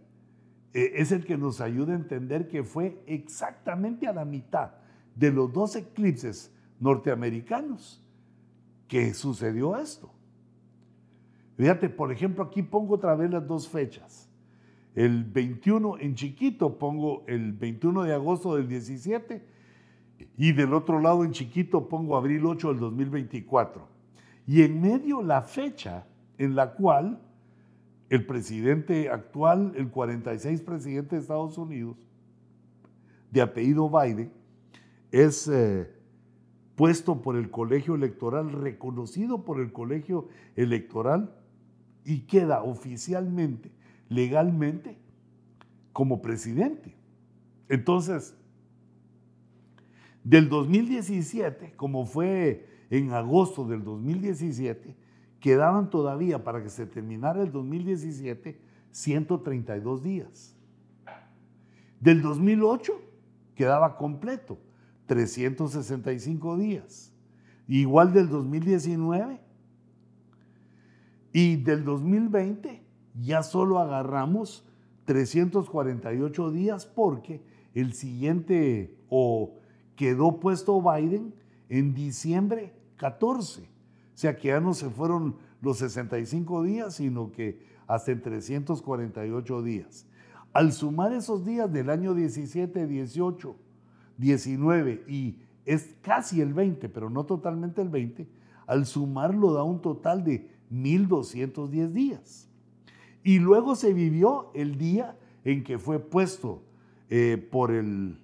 [0.74, 4.72] eh, es el que nos ayuda a entender que fue exactamente a la mitad
[5.16, 8.04] de los dos eclipses norteamericanos
[8.88, 10.12] que sucedió esto.
[11.60, 14.30] Fíjate, por ejemplo, aquí pongo otra vez las dos fechas.
[14.96, 19.46] El 21 en chiquito pongo el 21 de agosto del 17
[20.38, 23.86] y del otro lado en chiquito pongo abril 8 del 2024.
[24.48, 26.06] Y en medio la fecha
[26.38, 27.20] en la cual
[28.08, 31.98] el presidente actual, el 46 presidente de Estados Unidos,
[33.32, 34.32] de apellido Biden,
[35.12, 35.92] es eh,
[36.78, 41.36] puesto por el colegio electoral, reconocido por el colegio electoral
[42.06, 43.72] y queda oficialmente,
[44.10, 44.98] legalmente,
[45.94, 46.96] como presidente.
[47.68, 48.36] Entonces,
[50.24, 54.96] del 2017, como fue en agosto del 2017,
[55.40, 58.60] quedaban todavía para que se terminara el 2017
[58.92, 60.56] 132 días.
[62.00, 62.94] Del 2008
[63.56, 64.58] quedaba completo,
[65.06, 67.14] 365 días.
[67.68, 69.40] Igual del 2019
[71.32, 72.82] y del 2020
[73.22, 74.66] ya solo agarramos
[75.06, 77.42] 348 días porque
[77.74, 79.56] el siguiente o
[79.96, 81.34] quedó puesto Biden
[81.70, 83.62] en diciembre 14.
[83.62, 83.66] O
[84.14, 90.06] sea que ya no se fueron los 65 días, sino que hasta en 348 días.
[90.54, 93.56] Al sumar esos días del año 17, 18,
[94.18, 98.28] 19 y es casi el 20, pero no totalmente el 20,
[98.68, 102.50] al sumarlo da un total de 1210 días.
[103.24, 106.64] Y luego se vivió el día en que fue puesto
[107.10, 108.20] eh, por el,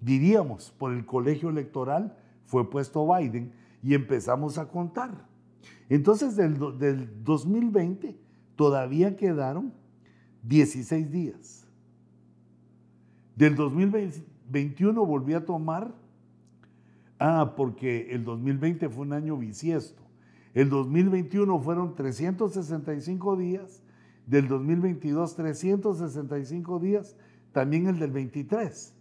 [0.00, 5.26] diríamos, por el colegio electoral, fue puesto Biden y empezamos a contar.
[5.88, 6.58] Entonces del,
[7.24, 8.18] 2020
[8.56, 9.72] todavía quedaron
[10.42, 11.66] 16 días.
[13.36, 15.94] Del 2021 volví a tomar,
[17.18, 20.01] ah, porque el 2020 fue un año bisiesto.
[20.54, 23.82] El 2021 fueron 365 días,
[24.26, 27.16] del 2022 365 días,
[27.52, 28.94] también el del 23.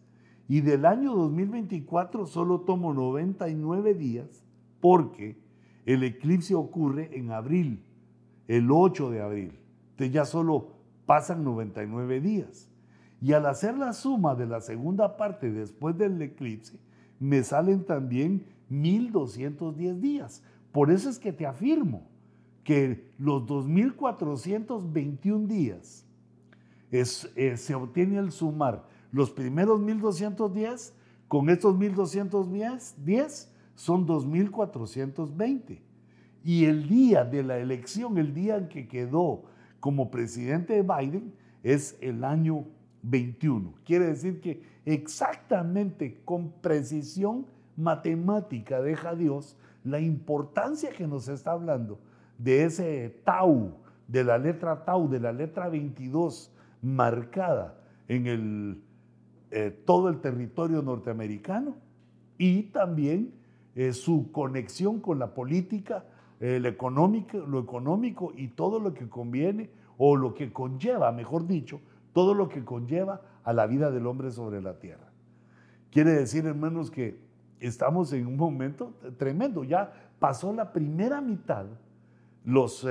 [0.47, 4.43] Y del año 2024 solo tomo 99 días
[4.79, 5.37] porque
[5.85, 7.83] el eclipse ocurre en abril,
[8.47, 9.59] el 8 de abril.
[9.91, 10.73] Entonces ya solo
[11.05, 12.69] pasan 99 días.
[13.21, 16.79] Y al hacer la suma de la segunda parte después del eclipse,
[17.19, 20.43] me salen también 1210 días.
[20.71, 22.07] Por eso es que te afirmo
[22.63, 26.05] que los 2421 días
[26.91, 30.93] es, eh, se obtiene al sumar los primeros 1210
[31.27, 35.81] con estos 1210 son 2420.
[36.43, 39.43] Y el día de la elección, el día en que quedó
[39.79, 42.65] como presidente de Biden, es el año
[43.03, 43.73] 21.
[43.85, 47.45] Quiere decir que exactamente con precisión
[47.77, 51.99] matemática deja Dios la importancia que nos está hablando
[52.37, 53.73] de ese tau,
[54.07, 58.81] de la letra tau, de la letra 22 marcada en el,
[59.51, 61.75] eh, todo el territorio norteamericano
[62.37, 63.33] y también
[63.75, 66.05] eh, su conexión con la política,
[66.39, 66.67] eh, lo
[67.59, 71.79] económico y todo lo que conviene o lo que conlleva, mejor dicho,
[72.13, 75.11] todo lo que conlleva a la vida del hombre sobre la tierra.
[75.91, 77.19] Quiere decir, hermanos, que
[77.61, 79.63] estamos en un momento tremendo.
[79.63, 81.65] Ya pasó la primera mitad,
[82.43, 82.85] los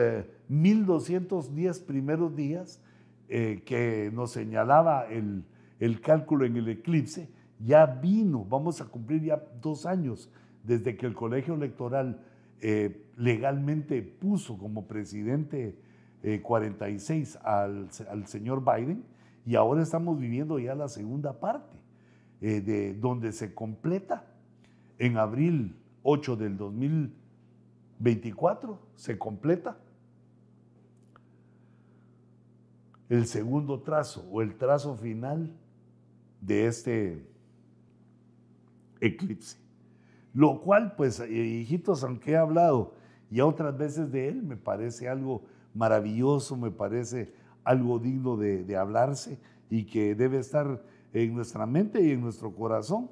[0.49, 2.81] 1210 eh, primeros días
[3.29, 5.45] eh, que nos señalaba el,
[5.81, 7.29] el cálculo en el eclipse,
[7.59, 12.21] ya vino, vamos a cumplir ya dos años desde que el colegio electoral
[12.61, 15.77] eh, legalmente puso como presidente
[16.43, 19.03] 46 al, al, señor Biden
[19.47, 21.79] y ahora estamos viviendo ya la segunda parte,
[22.41, 24.30] de donde se completa
[25.01, 29.77] en abril 8 del 2024 se completa
[33.09, 35.53] el segundo trazo o el trazo final
[36.43, 37.27] de este
[39.01, 39.57] eclipse.
[40.35, 42.93] Lo cual, pues, eh, hijitos, aunque he hablado
[43.31, 47.33] ya otras veces de él, me parece algo maravilloso, me parece
[47.65, 50.85] algo digno de, de hablarse y que debe estar
[51.15, 53.09] en nuestra mente y en nuestro corazón.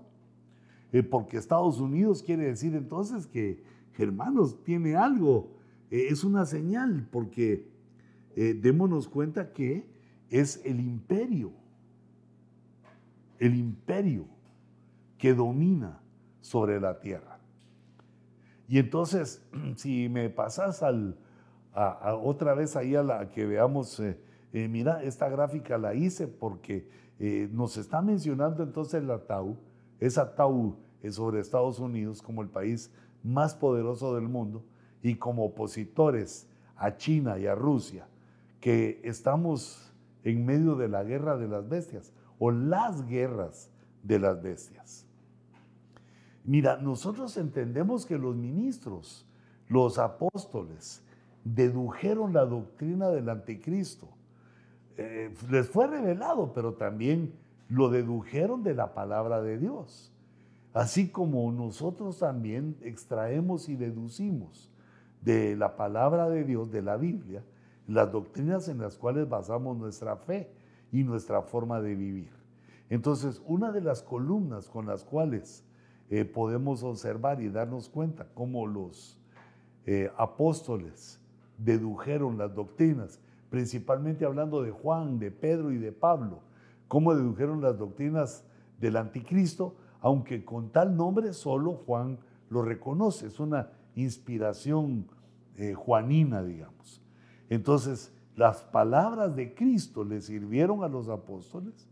[0.93, 3.63] Eh, porque Estados Unidos quiere decir entonces que,
[3.99, 5.51] hermanos, tiene algo,
[5.91, 7.69] eh, es una señal, porque
[8.37, 9.87] eh, démonos cuenta que
[10.31, 11.53] es el imperio,
[13.39, 14.27] el imperio
[15.19, 16.01] que domina
[16.41, 17.39] sobre la tierra.
[18.67, 19.43] Y entonces,
[19.77, 21.19] si me pasas al,
[22.23, 24.03] otra vez ahí a la que veamos,
[24.53, 26.89] mira, esta gráfica la hice porque
[27.53, 29.57] nos está mencionando entonces la TAU,
[30.01, 30.77] esa TAU
[31.11, 32.91] sobre Estados Unidos como el país
[33.23, 34.65] más poderoso del mundo
[35.03, 38.07] y como opositores a China y a Rusia,
[38.61, 39.93] que estamos
[40.25, 43.71] en medio de la guerra de las bestias o las guerras
[44.03, 45.07] de las bestias.
[46.45, 49.27] Mira, nosotros entendemos que los ministros,
[49.69, 51.03] los apóstoles,
[51.45, 54.09] dedujeron la doctrina del anticristo.
[54.97, 57.33] Eh, les fue revelado, pero también
[57.69, 60.13] lo dedujeron de la palabra de Dios.
[60.73, 64.71] Así como nosotros también extraemos y deducimos
[65.23, 67.43] de la palabra de Dios, de la Biblia,
[67.87, 70.51] las doctrinas en las cuales basamos nuestra fe
[70.93, 72.31] y nuestra forma de vivir.
[72.91, 75.65] Entonces, una de las columnas con las cuales
[76.11, 79.19] eh, podemos observar y darnos cuenta cómo los
[79.85, 81.21] eh, apóstoles
[81.59, 86.41] dedujeron las doctrinas, principalmente hablando de Juan, de Pedro y de Pablo,
[86.89, 88.45] cómo dedujeron las doctrinas
[88.81, 92.19] del anticristo, aunque con tal nombre solo Juan
[92.49, 95.07] lo reconoce, es una inspiración
[95.57, 97.03] eh, juanina, digamos.
[97.49, 101.89] Entonces, las palabras de Cristo le sirvieron a los apóstoles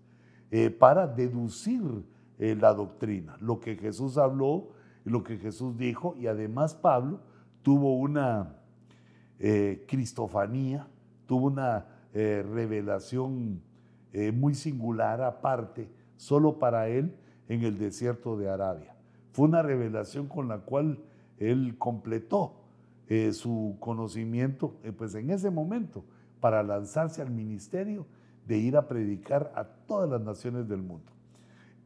[0.51, 1.82] eh, para deducir
[2.38, 4.68] eh, la doctrina, lo que Jesús habló,
[5.05, 7.20] lo que Jesús dijo, y además Pablo
[7.62, 8.55] tuvo una
[9.86, 10.88] cristofanía,
[11.26, 13.61] tuvo una revelación
[14.32, 17.14] muy singular aparte, solo para él,
[17.48, 18.94] en el desierto de Arabia.
[19.32, 20.98] Fue una revelación con la cual
[21.38, 22.54] él completó
[23.09, 26.04] eh, su conocimiento, eh, pues en ese momento,
[26.40, 28.07] para lanzarse al ministerio
[28.46, 31.12] de ir a predicar a todas las naciones del mundo.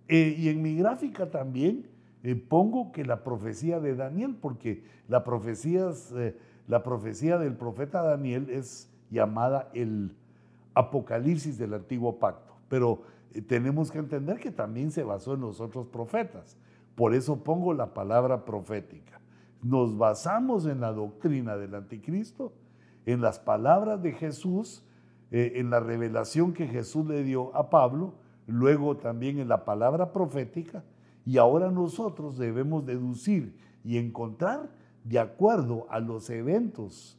[0.09, 1.87] Eh, y en mi gráfica también
[2.49, 5.91] pongo que la profecía de Daniel, porque la profecía,
[6.69, 10.15] la profecía del profeta Daniel es llamada el
[10.81, 13.03] Apocalipsis del Antiguo Pacto, pero
[13.47, 16.57] tenemos que entender que también se basó en los otros profetas.
[16.95, 19.21] Por eso pongo la palabra profética.
[19.63, 22.53] Nos basamos en la doctrina del anticristo,
[23.07, 24.85] en las palabras de Jesús,
[25.31, 28.15] eh, en la revelación que Jesús le dio a Pablo,
[28.47, 30.83] luego también en la palabra profética,
[31.25, 34.71] y ahora nosotros debemos deducir y encontrar
[35.05, 37.19] de acuerdo a los eventos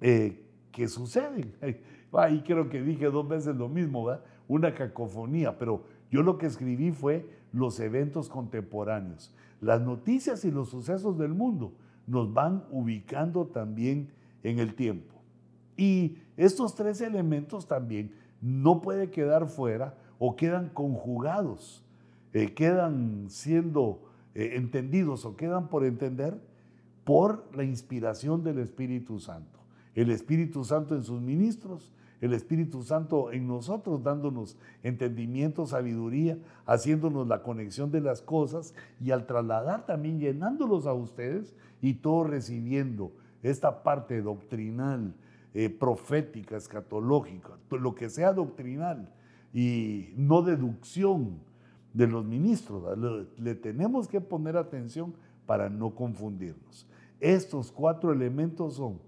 [0.00, 1.54] eh, que suceden.
[2.12, 4.08] Ahí creo que dije dos veces lo mismo,
[4.48, 9.34] una cacofonía, pero yo lo que escribí fue los eventos contemporáneos.
[9.60, 11.72] Las noticias y los sucesos del mundo
[12.06, 14.10] nos van ubicando también
[14.42, 15.14] en el tiempo.
[15.76, 21.84] Y estos tres elementos también no puede quedar fuera o quedan conjugados,
[22.32, 24.02] eh, quedan siendo
[24.34, 26.38] eh, entendidos o quedan por entender
[27.04, 29.60] por la inspiración del Espíritu Santo.
[29.94, 31.92] El Espíritu Santo en sus ministros,
[32.22, 39.10] el Espíritu Santo en nosotros, dándonos entendimiento, sabiduría, haciéndonos la conexión de las cosas y
[39.10, 43.10] al trasladar también llenándolos a ustedes y todos recibiendo
[43.42, 45.12] esta parte doctrinal,
[45.52, 49.12] eh, profética, escatológica, lo que sea doctrinal
[49.52, 51.40] y no deducción
[51.92, 52.96] de los ministros.
[53.36, 55.12] le tenemos que poner atención
[55.44, 56.86] para no confundirnos.
[57.18, 59.00] Estos cuatro elementos son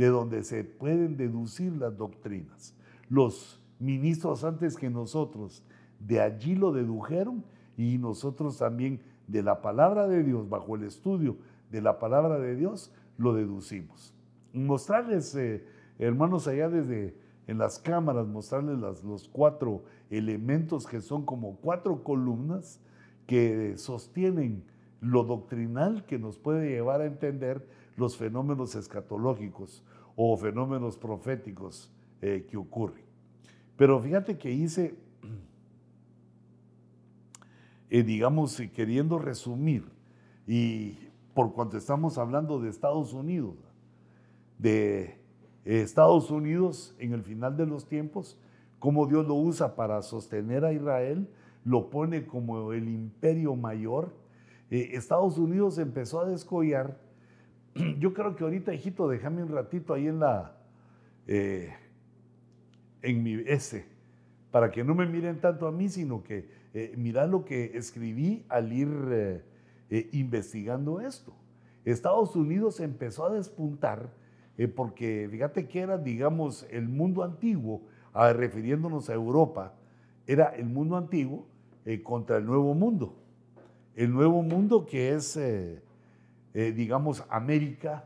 [0.00, 2.74] de donde se pueden deducir las doctrinas.
[3.10, 5.62] Los ministros antes que nosotros
[5.98, 7.44] de allí lo dedujeron
[7.76, 11.36] y nosotros también de la palabra de Dios, bajo el estudio
[11.70, 14.14] de la palabra de Dios, lo deducimos.
[14.54, 15.66] Mostrarles, eh,
[15.98, 17.14] hermanos, allá desde
[17.46, 22.80] en las cámaras, mostrarles los cuatro elementos que son como cuatro columnas
[23.26, 24.64] que sostienen
[25.02, 29.84] lo doctrinal que nos puede llevar a entender los fenómenos escatológicos
[30.16, 31.90] o fenómenos proféticos
[32.22, 33.04] eh, que ocurren.
[33.76, 34.94] Pero fíjate que hice,
[37.90, 39.84] eh, digamos, queriendo resumir,
[40.46, 40.98] y
[41.34, 43.56] por cuanto estamos hablando de Estados Unidos,
[44.58, 45.20] de
[45.64, 48.38] eh, Estados Unidos en el final de los tiempos,
[48.78, 51.28] cómo Dios lo usa para sostener a Israel,
[51.64, 54.12] lo pone como el imperio mayor,
[54.70, 56.98] eh, Estados Unidos empezó a descollar.
[57.98, 60.56] Yo creo que ahorita, hijito, déjame un ratito ahí en la,
[61.26, 61.72] eh,
[63.02, 63.84] en mi S,
[64.50, 68.44] para que no me miren tanto a mí, sino que eh, mira lo que escribí
[68.48, 69.44] al ir
[70.12, 71.34] investigando esto.
[71.84, 74.10] Estados Unidos empezó a despuntar
[74.76, 79.74] porque fíjate que era, digamos, el mundo antiguo, ah, refiriéndonos a Europa,
[80.26, 81.46] era el mundo antiguo
[82.04, 83.20] contra el nuevo mundo
[83.96, 85.38] el nuevo mundo que es,
[86.54, 88.04] eh, eh, digamos, América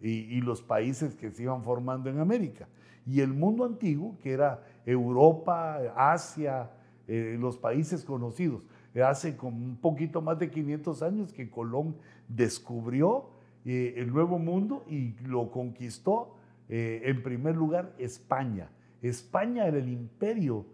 [0.00, 2.68] y, los países que se iban formando en América.
[3.06, 6.70] Y el mundo antiguo, que era Europa, Asia,
[7.08, 8.62] eh, los países conocidos.
[9.04, 11.96] Hace como un poquito más de 500 años que Colón
[12.28, 13.30] descubrió
[13.64, 16.36] el nuevo mundo y lo conquistó
[16.68, 18.70] en primer lugar España.
[19.02, 20.64] España era el imperio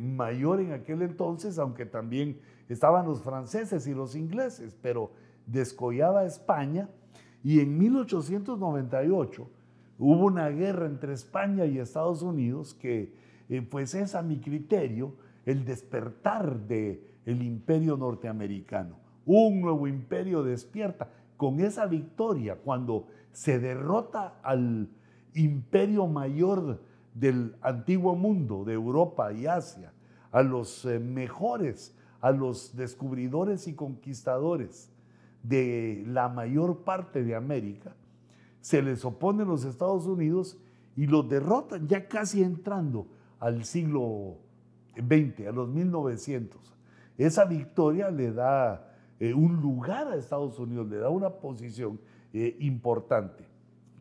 [0.00, 5.10] mayor en aquel entonces, aunque también estaban los franceses y los ingleses, pero
[5.46, 6.88] descollaba España
[7.42, 9.48] y en 1898
[9.98, 13.14] hubo una guerra entre España y Estados Unidos que
[13.48, 18.96] eh, pues es a mi criterio el despertar del el imperio norteamericano.
[19.24, 24.88] Un nuevo imperio despierta con esa victoria cuando se derrota al
[25.34, 26.80] imperio mayor
[27.14, 29.92] del antiguo mundo, de Europa y Asia,
[30.30, 34.90] a los eh, mejores a los descubridores y conquistadores
[35.48, 37.94] de la mayor parte de América,
[38.60, 40.58] se les oponen los Estados Unidos
[40.96, 43.06] y los derrotan ya casi entrando
[43.38, 44.38] al siglo
[44.96, 46.60] XX, a los 1900.
[47.18, 52.00] Esa victoria le da eh, un lugar a Estados Unidos, le da una posición
[52.32, 53.44] eh, importante.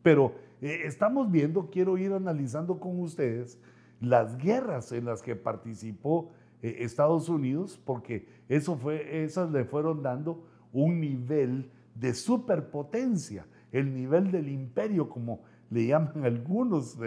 [0.01, 3.59] Pero eh, estamos viendo, quiero ir analizando con ustedes
[4.01, 6.31] las guerras en las que participó
[6.61, 14.32] Estados Unidos, porque eso fue, esas le fueron dando un nivel de superpotencia, el nivel
[14.32, 15.39] del imperio, como
[15.71, 16.97] le llaman algunos.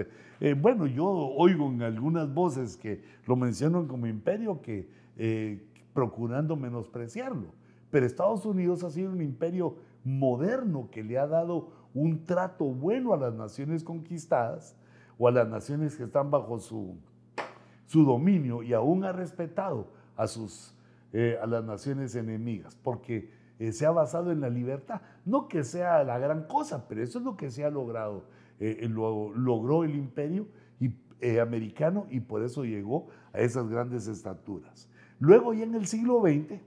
[0.40, 5.62] Eh, bueno, yo oigo en algunas voces que lo mencionan como imperio, que eh,
[5.92, 7.52] procurando menospreciarlo.
[7.90, 13.12] Pero Estados Unidos ha sido un imperio moderno que le ha dado un trato bueno
[13.12, 14.76] a las naciones conquistadas
[15.18, 16.96] o a las naciones que están bajo su,
[17.86, 20.74] su dominio y aún ha respetado a, sus,
[21.12, 25.00] eh, a las naciones enemigas, porque eh, se ha basado en la libertad.
[25.24, 28.24] No que sea la gran cosa, pero eso es lo que se ha logrado.
[28.60, 30.46] Eh, lo, logró el imperio
[31.42, 34.88] americano y por eso llegó a esas grandes estaturas.
[35.18, 36.60] Luego ya en el siglo XX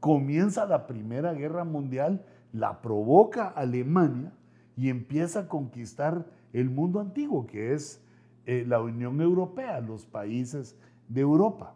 [0.00, 4.32] comienza la Primera Guerra Mundial, la provoca Alemania
[4.76, 8.02] y empieza a conquistar el mundo antiguo, que es
[8.46, 10.76] eh, la Unión Europea, los países
[11.08, 11.74] de Europa.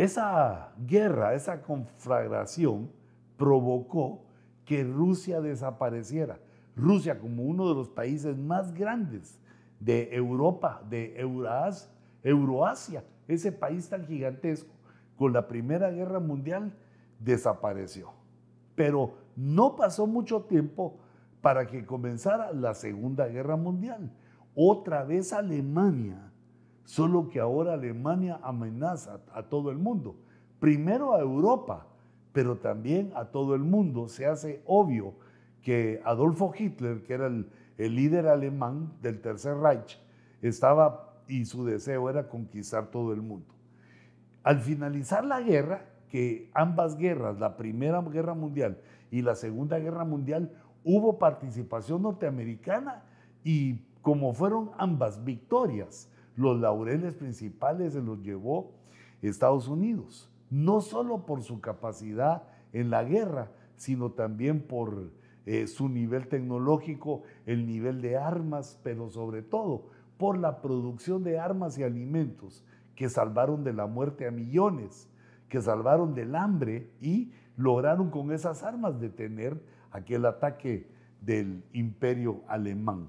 [0.00, 2.90] Esa guerra, esa conflagración
[3.36, 4.22] provocó
[4.64, 6.38] que Rusia desapareciera.
[6.74, 9.38] Rusia como uno de los países más grandes
[9.78, 11.90] de Europa, de Eurasia,
[12.22, 14.72] Euroasia, ese país tan gigantesco,
[15.18, 16.72] con la Primera Guerra Mundial
[17.18, 18.10] desapareció.
[18.74, 20.96] Pero no pasó mucho tiempo
[21.42, 24.10] para que comenzara la Segunda Guerra Mundial.
[24.54, 26.29] Otra vez Alemania,
[26.84, 30.16] solo que ahora Alemania amenaza a todo el mundo.
[30.58, 31.86] Primero a Europa,
[32.32, 34.08] pero también a todo el mundo.
[34.08, 35.14] Se hace obvio
[35.62, 37.46] que Adolfo Hitler, que era el,
[37.78, 39.98] líder alemán del Tercer Reich,
[40.42, 43.54] estaba y su deseo era conquistar todo el mundo.
[44.42, 48.78] Al finalizar la guerra, que ambas guerras, la Primera Guerra Mundial
[49.10, 50.52] y la Segunda Guerra Mundial,
[50.84, 53.04] hubo participación norteamericana
[53.44, 58.72] y como fueron ambas victorias, los laureles principales se los llevó
[59.22, 65.10] Estados Unidos, no solo por su capacidad en la guerra, sino también por
[65.46, 71.38] eh, su nivel tecnológico, el nivel de armas, pero sobre todo por la producción de
[71.38, 72.64] armas y alimentos
[72.94, 75.08] que salvaron de la muerte a millones,
[75.48, 79.58] que salvaron del hambre y lograron con esas armas detener
[79.90, 80.86] aquel ataque
[81.22, 83.08] del imperio alemán.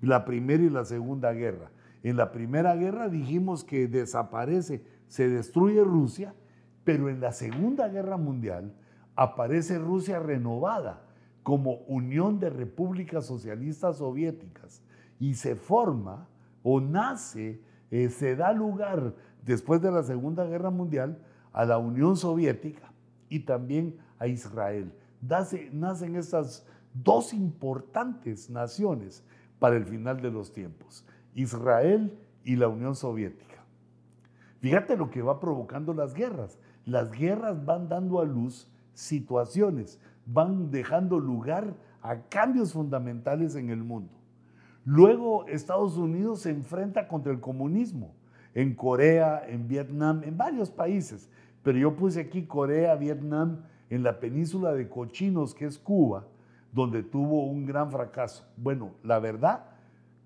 [0.00, 1.70] La primera y la segunda guerra.
[2.04, 6.34] En la primera guerra dijimos que desaparece, se destruye Rusia,
[6.84, 8.74] pero en la segunda guerra mundial
[9.16, 11.02] aparece Rusia renovada
[11.42, 14.82] como Unión de Repúblicas Socialistas Soviéticas
[15.18, 16.28] y se forma
[16.62, 21.18] o nace, eh, se da lugar después de la Segunda Guerra Mundial
[21.52, 22.92] a la Unión Soviética
[23.30, 24.92] y también a Israel.
[25.20, 29.24] nacen estas dos importantes naciones
[29.58, 33.64] para el final de los tiempos, Israel y la Unión Soviética.
[34.60, 36.58] Fíjate lo que va provocando las guerras.
[36.86, 43.82] Las guerras van dando a luz situaciones, van dejando lugar a cambios fundamentales en el
[43.82, 44.12] mundo.
[44.84, 48.14] Luego Estados Unidos se enfrenta contra el comunismo
[48.54, 51.30] en Corea, en Vietnam, en varios países.
[51.62, 56.26] Pero yo puse aquí Corea, Vietnam, en la península de Cochinos, que es Cuba,
[56.72, 58.46] donde tuvo un gran fracaso.
[58.56, 59.64] Bueno, la verdad,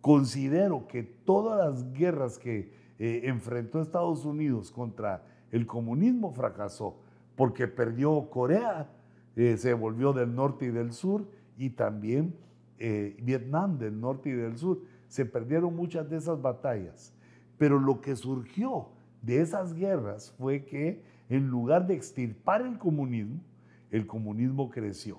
[0.08, 6.96] considero que todas las guerras que eh, enfrentó Estados Unidos contra el comunismo fracasó,
[7.36, 8.88] porque perdió Corea,
[9.36, 11.28] eh, se volvió del norte y del sur,
[11.58, 12.34] y también
[12.78, 14.80] eh, Vietnam del norte y del sur.
[15.08, 17.12] Se perdieron muchas de esas batallas.
[17.58, 18.88] Pero lo que surgió
[19.20, 23.42] de esas guerras fue que en lugar de extirpar el comunismo,
[23.90, 25.18] el comunismo creció.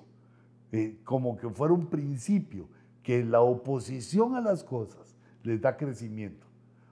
[1.04, 2.66] Como que fuera un principio,
[3.02, 6.46] que la oposición a las cosas les da crecimiento.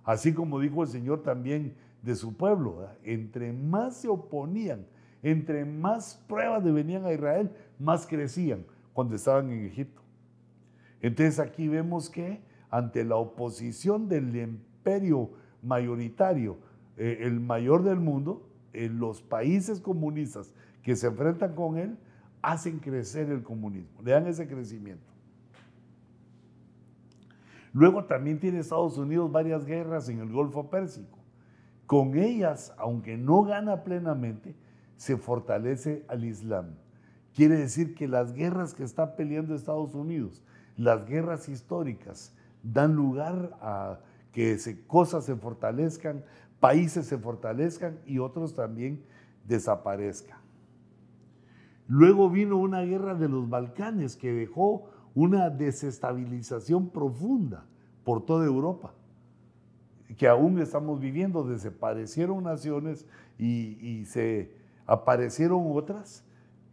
[0.05, 4.87] Así como dijo el Señor también de su pueblo, entre más se oponían,
[5.23, 10.03] entre más pruebas de venían a Israel, más crecían cuando estaban en Egipto.
[11.01, 12.41] Entonces aquí vemos que
[12.71, 15.31] ante la oposición del imperio
[15.63, 16.59] mayoritario,
[16.97, 20.53] eh, el mayor del mundo, en los países comunistas
[20.83, 21.99] que se enfrentan con él,
[22.43, 25.18] hacen crecer el comunismo, le dan ese crecimiento.
[27.73, 31.19] Luego también tiene Estados Unidos varias guerras en el Golfo Pérsico.
[31.87, 34.55] Con ellas, aunque no gana plenamente,
[34.97, 36.75] se fortalece al Islam.
[37.35, 40.43] Quiere decir que las guerras que está peleando Estados Unidos,
[40.77, 44.01] las guerras históricas, dan lugar a
[44.33, 46.25] que cosas se fortalezcan,
[46.61, 49.05] países se fortalezcan y otros también
[49.47, 50.39] desaparezcan.
[51.87, 57.65] Luego vino una guerra de los Balcanes que dejó una desestabilización profunda
[58.05, 58.95] por toda Europa,
[60.17, 61.45] que aún estamos viviendo.
[61.45, 63.07] Desaparecieron naciones
[63.39, 64.53] y, se
[64.87, 66.25] aparecieron otras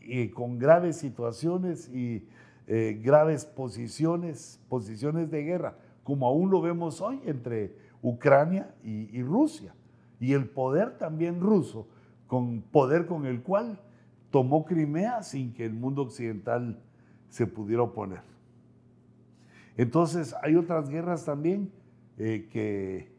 [0.02, 2.28] y con graves situaciones y
[2.68, 5.76] eh, graves posiciones, posiciones de guerra
[6.06, 9.74] como aún lo vemos hoy entre Ucrania y, Rusia.
[10.20, 11.88] Y el poder también ruso,
[12.28, 13.82] con poder con el cual
[14.30, 16.80] tomó Crimea sin que el mundo occidental
[17.28, 18.35] se pudiera oponer.
[19.78, 21.71] Entonces hay otras guerras también
[22.17, 23.11] eh, que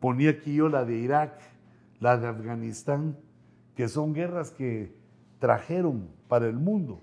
[0.00, 1.38] ponía aquí yo la de Irak,
[2.00, 3.16] la de Afganistán,
[3.76, 4.94] que son guerras que
[5.38, 7.02] trajeron para el mundo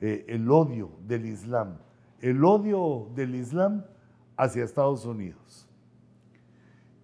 [0.00, 1.78] eh, el odio del Islam.
[2.20, 3.84] El odio del Islam
[4.36, 5.68] hacia Estados Unidos.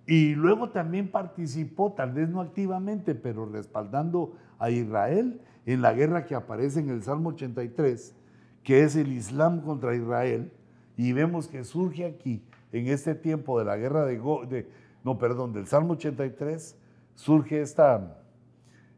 [0.06, 6.24] Y luego también participó, tal vez no activamente, pero respaldando a Israel en la guerra
[6.24, 8.16] que aparece en el Salmo 83,
[8.62, 10.50] que es el Islam contra Israel.
[10.99, 12.42] Y vemos que surge aquí,
[12.72, 14.68] en este tiempo de la guerra de,
[15.05, 16.76] no, perdón, del Salmo 83,
[17.14, 18.20] surge esta,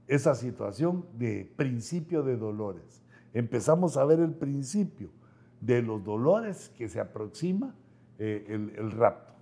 [0.09, 3.03] esa situación de principio de dolores.
[3.35, 5.11] Empezamos a ver el principio
[5.61, 7.75] de los dolores que se aproxima
[8.19, 9.35] eh, el, rapto.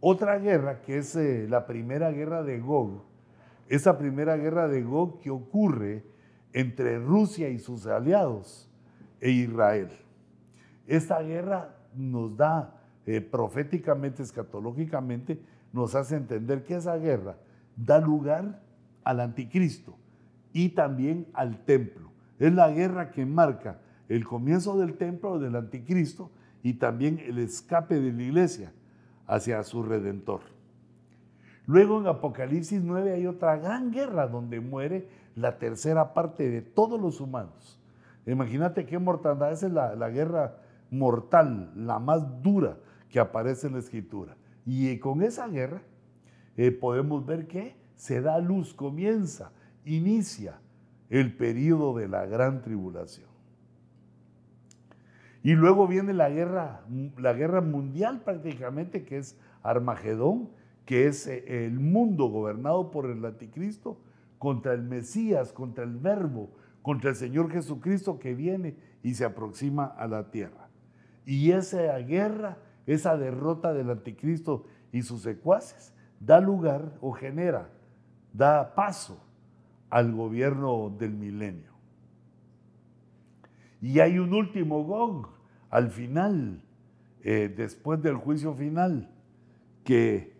[0.00, 3.04] otra guerra que es eh, la primera guerra de Gog,
[3.68, 6.04] esa primera guerra de Gog que ocurre
[6.52, 8.68] entre Rusia y sus aliados
[9.20, 9.90] e Israel.
[10.86, 15.40] Esta guerra nos da eh, proféticamente, escatológicamente,
[15.72, 17.36] nos hace entender que esa guerra
[17.76, 18.60] da lugar
[19.04, 19.96] al anticristo
[20.52, 22.10] y también al templo.
[22.38, 23.78] Es la guerra que marca
[24.08, 26.30] el comienzo del templo del anticristo
[26.62, 28.72] y también el escape de la iglesia
[29.26, 30.40] hacia su redentor.
[31.66, 37.00] Luego en Apocalipsis 9 hay otra gran guerra donde muere la tercera parte de todos
[37.00, 37.80] los humanos.
[38.26, 40.56] Imagínate qué mortandad, esa es la, guerra
[40.92, 42.78] mortal, la más dura
[43.08, 44.36] que aparece en la escritura.
[44.64, 45.82] Y con esa guerra
[46.56, 49.52] eh, podemos ver que se da luz, comienza,
[49.84, 50.60] inicia
[51.10, 53.32] el periodo de la gran tribulación.
[55.42, 56.82] Y luego viene la guerra,
[57.18, 60.50] la guerra mundial prácticamente, que es Armagedón,
[60.84, 63.98] que es eh, el mundo gobernado por el anticristo
[64.38, 66.50] contra el Mesías, contra el Verbo,
[66.82, 70.61] contra el Señor Jesucristo que viene y se aproxima a la tierra.
[71.24, 77.68] Y esa guerra, esa derrota del anticristo y sus secuaces, da lugar o genera,
[78.32, 79.22] da paso
[79.90, 81.72] al gobierno del milenio.
[83.80, 85.28] Y hay un último Gog
[85.68, 86.62] al final,
[87.22, 89.10] eh, después del juicio final,
[89.84, 90.36] que,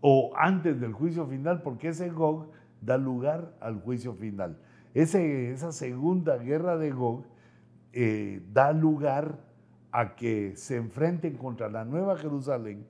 [0.00, 2.50] o antes del juicio final, porque ese Gog
[2.80, 4.58] da lugar al juicio final.
[4.94, 7.24] Ese, esa segunda guerra de Gog
[7.92, 9.38] eh, da lugar
[9.94, 12.84] a que se enfrenten contra la Nueva Jerusalén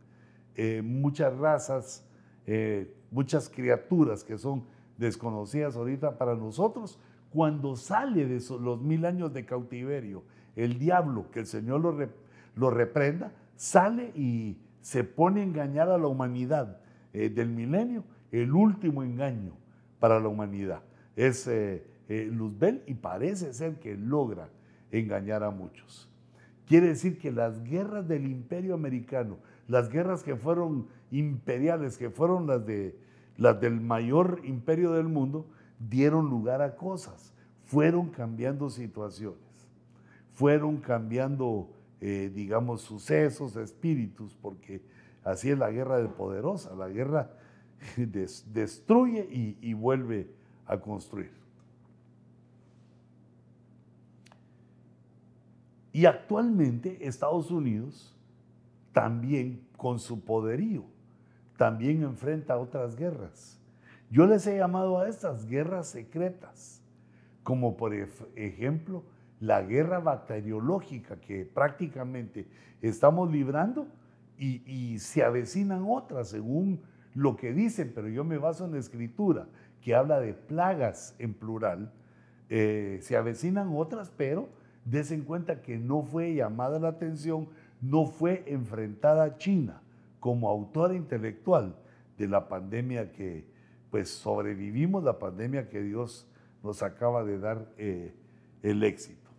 [0.56, 2.08] eh, muchas razas,
[3.10, 4.64] muchas criaturas que son
[4.98, 6.98] desconocidas ahorita para nosotros,
[7.30, 10.22] cuando sale de los mil años de cautiverio,
[10.56, 11.96] el diablo, que el Señor lo,
[12.54, 16.78] lo reprenda, sale y se pone a engañar a la humanidad
[17.12, 19.56] eh, del milenio, el último engaño
[19.98, 20.82] para la humanidad.
[21.16, 24.48] Es eh, eh, Luzbel y parece ser que logra
[24.90, 26.10] engañar a muchos.
[26.66, 29.38] Quiere decir que las guerras del imperio americano,
[29.68, 32.98] las guerras que fueron imperiales, que fueron las, de,
[33.36, 35.46] las del mayor imperio del mundo,
[35.78, 37.34] dieron lugar a cosas,
[37.64, 39.38] fueron cambiando situaciones,
[40.32, 41.68] fueron cambiando,
[42.00, 44.82] eh, digamos, sucesos, espíritus, porque
[45.22, 47.30] así es la guerra de poderosa, la guerra
[47.96, 50.30] destruye y, y vuelve
[50.66, 51.43] a construir.
[55.94, 58.12] Y actualmente Estados Unidos
[58.92, 60.84] también con su poderío,
[61.56, 63.60] también enfrenta otras guerras.
[64.10, 66.82] Yo les he llamado a estas guerras secretas,
[67.44, 69.04] como por ejemplo
[69.38, 72.48] la guerra bacteriológica que prácticamente
[72.82, 73.86] estamos librando
[74.36, 76.80] y, se avecinan otras según
[77.14, 79.46] lo que dicen, pero yo me baso en la escritura
[79.80, 81.92] que habla de plagas en plural,
[82.48, 84.48] eh, se avecinan otras, pero
[84.84, 87.48] desen cuenta que no fue llamada la atención,
[87.80, 89.82] no fue enfrentada China
[90.20, 91.76] como autora intelectual
[92.16, 93.46] de la pandemia que,
[93.90, 96.26] pues sobrevivimos la pandemia que Dios
[96.62, 98.14] nos acaba de dar eh,
[98.62, 99.30] el éxito.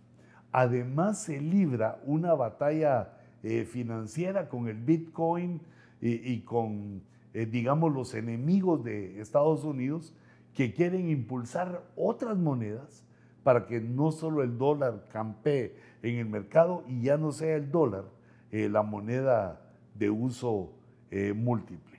[0.51, 5.61] Además se libra una batalla eh, financiera con el Bitcoin
[6.01, 7.01] y, con,
[7.33, 10.13] eh, digamos, los enemigos de Estados Unidos
[10.53, 13.03] que quieren impulsar otras monedas
[13.45, 17.71] para que no solo el dólar campee en el mercado y ya no sea el
[17.71, 18.03] dólar
[18.51, 19.61] la moneda
[19.93, 20.71] de uso
[21.35, 21.95] múltiple.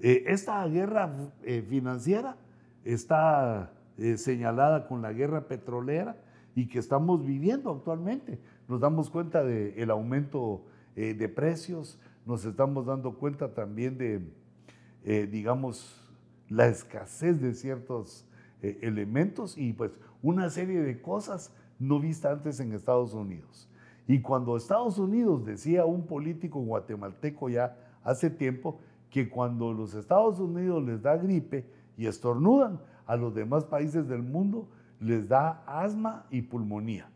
[0.00, 1.10] Eh, esta guerra
[1.42, 2.36] eh, financiera
[2.84, 6.16] está eh, señalada con la guerra petrolera
[6.54, 8.38] y que estamos viviendo actualmente.
[8.68, 10.64] Nos damos cuenta del aumento
[10.96, 16.10] de precios, nos estamos dando cuenta también de, digamos,
[16.48, 18.26] la escasez de ciertos
[18.62, 19.92] elementos y pues
[20.28, 23.70] una serie de cosas no vistas antes en Estados Unidos.
[24.08, 30.40] Y cuando Estados Unidos, decía un político guatemalteco ya hace tiempo, que cuando los Estados
[30.40, 31.64] Unidos les da gripe
[31.96, 34.68] y estornudan, a los demás países del mundo
[34.98, 37.08] les da asma y pulmonía.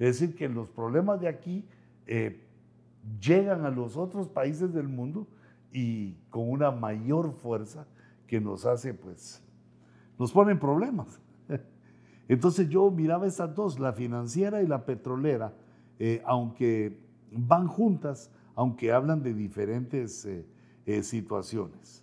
[0.00, 1.64] Es decir, que los problemas de aquí
[2.08, 2.44] eh,
[3.20, 5.28] llegan a los otros países del mundo
[5.72, 7.86] y con una mayor fuerza
[8.26, 9.40] que nos hace, pues,
[10.18, 11.20] nos ponen problemas.
[12.28, 15.52] Entonces yo miraba estas dos, la financiera y la petrolera,
[15.98, 16.98] eh, aunque
[17.30, 20.44] van juntas, aunque hablan de diferentes eh,
[20.86, 22.02] eh, situaciones.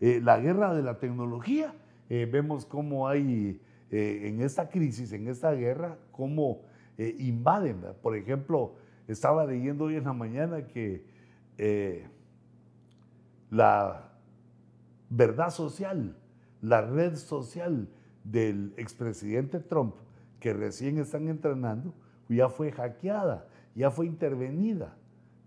[0.00, 1.72] La guerra de la tecnología,
[2.08, 3.60] vemos cómo hay
[3.92, 6.62] en esta crisis, en esta guerra, cómo
[6.98, 7.84] invaden.
[8.02, 8.74] Por ejemplo,
[9.06, 11.04] estaba leyendo hoy en la mañana que
[13.48, 14.10] la
[15.08, 16.16] verdad social,
[16.60, 17.88] la red social
[18.24, 19.94] del expresidente Trump,
[20.40, 21.94] que recién están entrenando,
[22.28, 24.96] ya fue hackeada, ya fue intervenida,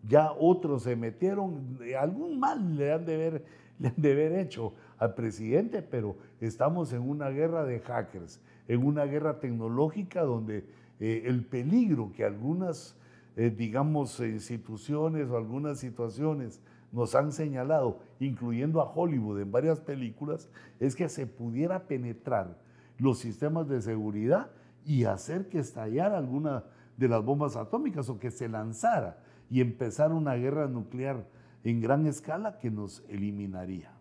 [0.08, 3.44] ya otros se metieron, algún mal le han de
[3.84, 9.06] han de haber hecho al presidente, pero estamos en una guerra de hackers, en una
[9.06, 10.66] guerra tecnológica donde
[11.00, 12.96] eh, el peligro que algunas,
[13.36, 16.62] eh, digamos, instituciones o algunas situaciones
[16.92, 20.50] nos han señalado, incluyendo a Hollywood en varias películas,
[20.80, 22.58] es que se pudiera penetrar
[22.98, 24.52] los sistemas de seguridad
[24.86, 26.64] y hacer que estallara alguna
[26.98, 29.18] de las bombas atómicas o que se lanzara
[29.50, 31.26] y empezar una guerra nuclear
[31.64, 33.92] en gran escala que nos eliminaría.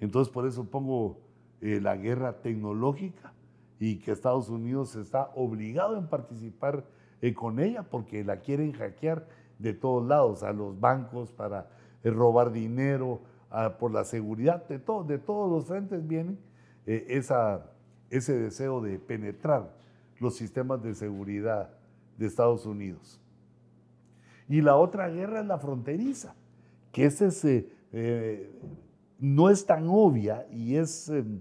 [0.00, 1.18] Entonces por eso pongo
[1.60, 3.32] eh, la guerra tecnológica
[3.80, 6.84] y que Estados Unidos está obligado en participar
[7.20, 9.26] eh, con ella porque la quieren hackear
[9.58, 11.68] de todos lados, a los bancos para
[12.04, 13.22] eh, robar dinero,
[13.80, 16.36] por la seguridad, de, todo, de todos los frentes viene
[16.84, 17.64] esa,
[18.10, 19.76] ese deseo de penetrar
[20.18, 21.70] los sistemas de seguridad
[22.16, 23.20] de Estados Unidos.
[24.48, 26.34] Y la otra guerra es la fronteriza,
[26.90, 27.44] que ese es,
[29.18, 31.40] no es tan obvia y es em,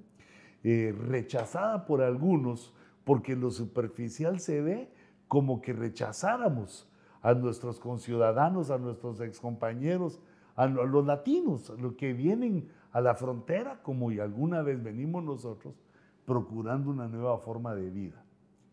[0.64, 4.92] eh, rechazada por algunos porque en lo superficial se ve
[5.28, 6.90] como que rechazáramos
[7.22, 10.20] a nuestros conciudadanos, a nuestros excompañeros,
[10.56, 15.76] a los latinos, los que vienen a la frontera, como y alguna vez venimos nosotros,
[16.28, 18.22] procurando una nueva forma de vida.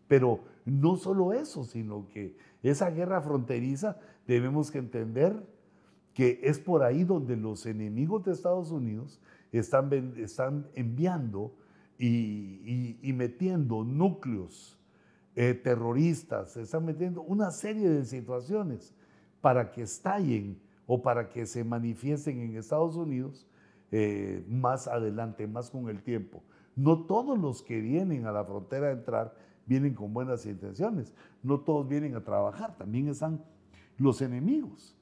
[0.09, 3.97] Pero no solo eso, sino que esa guerra fronteriza
[4.27, 5.41] debemos que entender
[6.15, 9.21] que es por ahí donde los enemigos de Estados Unidos
[9.53, 11.55] están, están enviando
[11.97, 14.77] y, metiendo núcleos
[15.37, 18.93] eh, terroristas, están metiendo una serie de situaciones
[19.41, 23.47] para que estallen o para que se manifiesten en Estados Unidos
[23.93, 26.43] eh, más adelante, más con el tiempo.
[26.77, 29.35] No todos los que vienen a la frontera a entrar
[29.67, 31.13] vienen con buenas intenciones,
[31.43, 33.43] no todos vienen a trabajar, también están
[33.97, 34.97] los enemigos.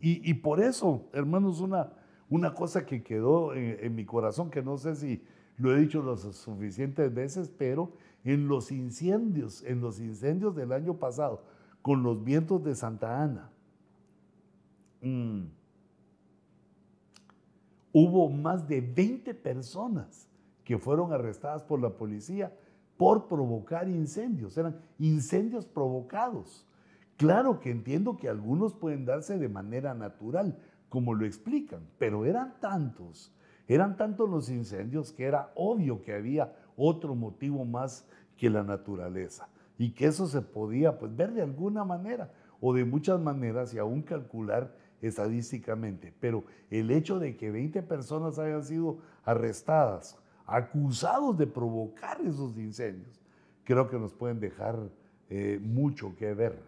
[0.00, 1.90] Y, por eso, hermanos, una,
[2.28, 5.22] una cosa que quedó en, mi corazón, que no sé si
[5.56, 7.92] lo he dicho las suficientes veces, pero
[8.22, 11.42] en los incendios, en los incendios del año pasado,
[11.82, 13.50] con los vientos de Santa Ana,
[15.02, 15.46] mm,
[17.92, 20.27] hubo más de 20 personas
[20.68, 22.54] que fueron arrestadas por la policía
[22.98, 24.58] por provocar incendios.
[24.58, 26.66] Eran incendios provocados.
[27.16, 30.58] Claro que entiendo que algunos pueden darse de manera natural,
[30.90, 33.34] como lo explican, pero eran tantos,
[33.66, 38.06] eran tantos los incendios que era obvio que había otro motivo más
[38.36, 39.48] que la naturaleza
[39.78, 43.78] y que eso se podía pues, ver de alguna manera o de muchas maneras y
[43.78, 46.12] aún calcular estadísticamente.
[46.20, 50.18] Pero el hecho de que 20 personas hayan sido arrestadas,
[50.48, 53.20] acusados de provocar esos incendios,
[53.64, 54.78] creo que nos pueden dejar
[55.28, 56.58] eh, mucho que ver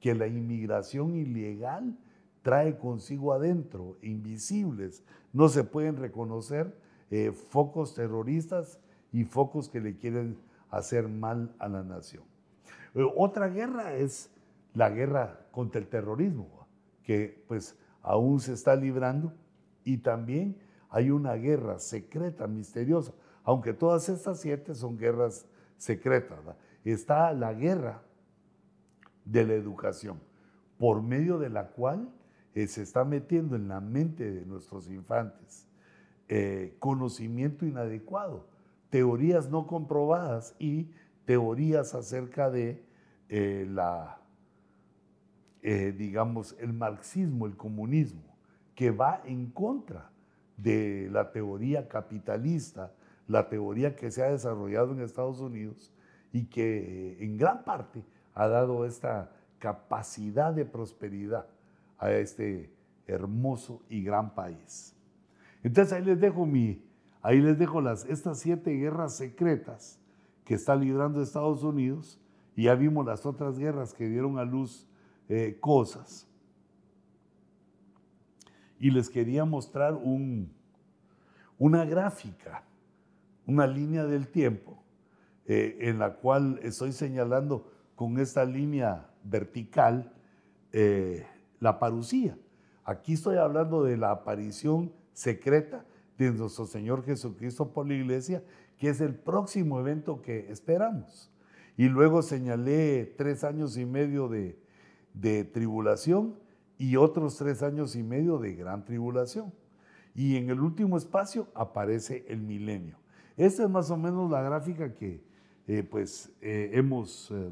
[0.00, 1.96] que la inmigración ilegal
[2.42, 5.02] trae consigo adentro, invisibles,
[5.32, 6.76] no se pueden reconocer
[7.10, 8.78] eh, focos terroristas
[9.12, 10.36] y focos que le quieren
[10.70, 12.24] hacer mal a la nación.
[12.94, 14.30] Eh, otra guerra es
[14.74, 16.66] la guerra contra el terrorismo,
[17.02, 19.32] que pues aún se está librando
[19.84, 20.56] y también
[20.90, 23.12] hay una guerra secreta, misteriosa,
[23.44, 26.38] aunque todas estas siete son guerras secretas.
[26.84, 28.02] Está la guerra
[29.24, 30.20] de la educación,
[30.78, 32.08] por medio de la cual
[32.54, 35.66] eh, se está metiendo en la mente de nuestros infantes
[36.28, 38.46] eh, conocimiento inadecuado,
[38.90, 40.90] teorías no comprobadas y
[41.24, 42.84] teorías acerca de
[43.28, 44.18] eh, la,
[45.62, 48.36] digamos, el marxismo, el comunismo,
[48.74, 50.10] que va en contra
[50.56, 52.92] de la teoría capitalista,
[53.32, 55.90] la teoría que se ha desarrollado en Estados Unidos
[56.32, 58.04] y que en gran parte
[58.34, 61.46] ha dado esta capacidad de prosperidad
[61.98, 62.70] a este
[63.06, 64.94] hermoso y gran país.
[65.62, 66.84] Entonces ahí les dejo mi,
[67.22, 69.98] ahí les dejo las, estas siete guerras secretas
[70.44, 72.20] que está librando Estados Unidos
[72.54, 74.86] y ya vimos las otras guerras que dieron a luz
[75.30, 76.28] eh, cosas.
[78.78, 80.52] Y les quería mostrar un,
[81.58, 82.64] una gráfica,
[83.46, 84.82] una línea del tiempo
[85.46, 90.12] eh, en la cual estoy señalando con esta línea vertical
[90.72, 91.26] eh,
[91.60, 92.36] la parucía.
[92.84, 95.84] Aquí estoy hablando de la aparición secreta
[96.18, 98.42] de nuestro Señor Jesucristo por la iglesia,
[98.78, 101.30] que es el próximo evento que esperamos.
[101.76, 104.58] Y luego señalé tres años y medio de,
[105.14, 106.38] de tribulación
[106.78, 109.52] y otros tres años y medio de gran tribulación.
[110.14, 113.01] y en el último espacio aparece el milenio.
[113.36, 115.22] Esta es más o menos la gráfica que
[115.68, 117.50] eh, pues eh, hemos, eh,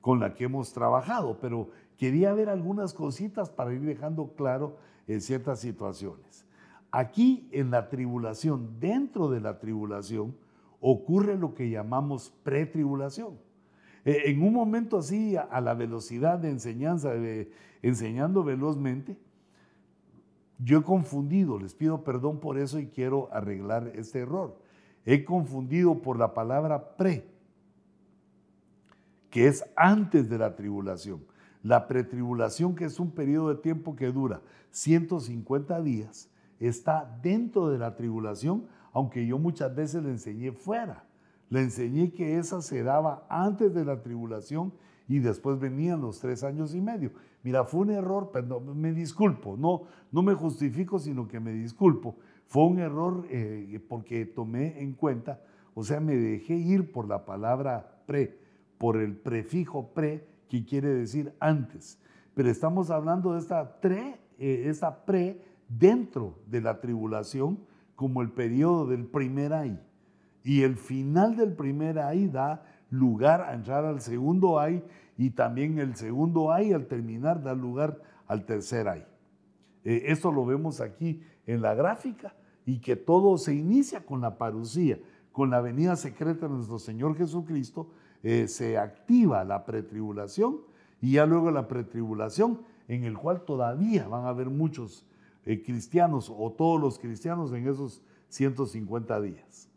[0.00, 5.20] con la que hemos trabajado, pero quería ver algunas cositas para ir dejando claro en
[5.20, 6.46] ciertas situaciones.
[6.90, 10.36] Aquí en la tribulación, dentro de la tribulación,
[10.80, 13.38] ocurre lo que llamamos pretribulación.
[14.04, 17.12] en un momento así, a, la velocidad de enseñanza,
[17.82, 19.16] enseñando velozmente,
[20.58, 24.61] yo he confundido, les pido perdón por eso y quiero arreglar este error.
[25.04, 27.26] He confundido por la palabra pre,
[29.30, 31.24] que es antes de la tribulación.
[31.62, 34.40] La pretribulación, que es un periodo de tiempo que dura
[34.70, 36.28] 150 días,
[36.58, 41.04] está dentro de la tribulación, aunque yo muchas veces le enseñé fuera.
[41.50, 44.72] Le enseñé que esa se daba antes de la tribulación
[45.08, 47.12] y después venían los tres años y medio.
[47.42, 52.16] Mira, fue un error, perdón, me disculpo, no, no me justifico, sino que me disculpo.
[52.52, 55.40] Fue un error eh, porque tomé en cuenta,
[55.72, 58.38] o sea, me dejé ir por la palabra pre,
[58.76, 61.98] por el prefijo pre, que quiere decir antes.
[62.34, 67.58] Pero estamos hablando de esta, tre, eh, esta pre dentro de la tribulación
[67.96, 69.80] como el periodo del primer ay.
[70.44, 74.84] Y el final del primer ay da lugar a entrar al segundo ay
[75.16, 79.06] y también el segundo ay al terminar da lugar al tercer ay.
[79.84, 82.34] Eh, esto lo vemos aquí en la gráfica
[82.66, 84.98] y que todo se inicia con la parucía,
[85.32, 87.88] con la venida secreta de nuestro Señor Jesucristo,
[88.22, 90.60] eh, se activa la pretribulación
[91.00, 95.04] y ya luego la pretribulación en el cual todavía van a haber muchos
[95.44, 99.68] eh, cristianos o todos los cristianos en esos 150 días.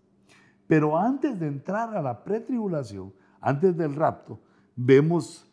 [0.68, 4.40] Pero antes de entrar a la pretribulación, antes del rapto,
[4.76, 5.48] vemos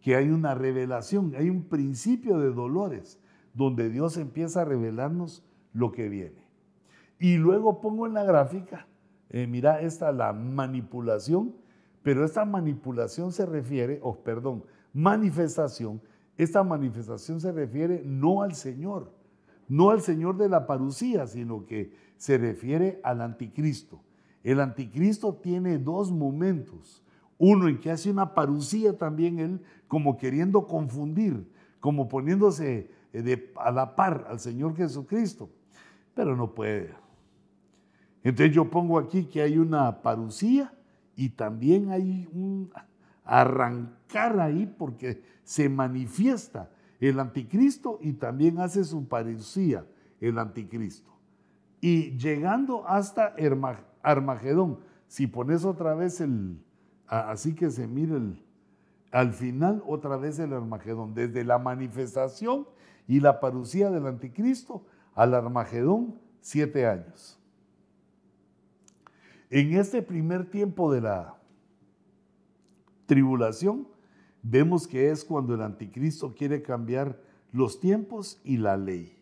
[0.00, 3.20] que hay una revelación, hay un principio de dolores,
[3.54, 6.41] donde Dios empieza a revelarnos lo que viene.
[7.22, 8.88] Y luego pongo en la gráfica,
[9.30, 11.54] eh, mira, esta la manipulación,
[12.02, 16.02] pero esta manipulación se refiere, o oh, perdón, manifestación,
[16.36, 19.12] esta manifestación se refiere no al Señor,
[19.68, 24.02] no al Señor de la parucía, sino que se refiere al anticristo.
[24.42, 27.04] El anticristo tiene dos momentos.
[27.38, 31.48] Uno en que hace una parucía también él, como queriendo confundir,
[31.78, 35.50] como poniéndose eh, a la par al Señor Jesucristo,
[36.16, 37.01] pero no puede.
[38.24, 40.72] Entonces yo pongo aquí que hay una parucía
[41.16, 42.70] y también hay un
[43.24, 46.70] arrancar ahí porque se manifiesta
[47.00, 49.84] el anticristo y también hace su parucía
[50.20, 51.10] el anticristo.
[51.80, 53.34] Y llegando hasta
[54.02, 54.78] Armagedón.
[55.08, 56.62] Si pones otra vez el,
[57.06, 58.20] así que se mire
[59.10, 62.66] al final otra vez el Armagedón, desde la manifestación
[63.06, 67.41] y la parucía del anticristo al Armagedón, siete años.
[69.52, 71.38] En este primer tiempo de la
[73.04, 73.86] tribulación,
[74.42, 77.20] vemos que es cuando el anticristo quiere cambiar
[77.52, 79.14] los tiempos y la ley.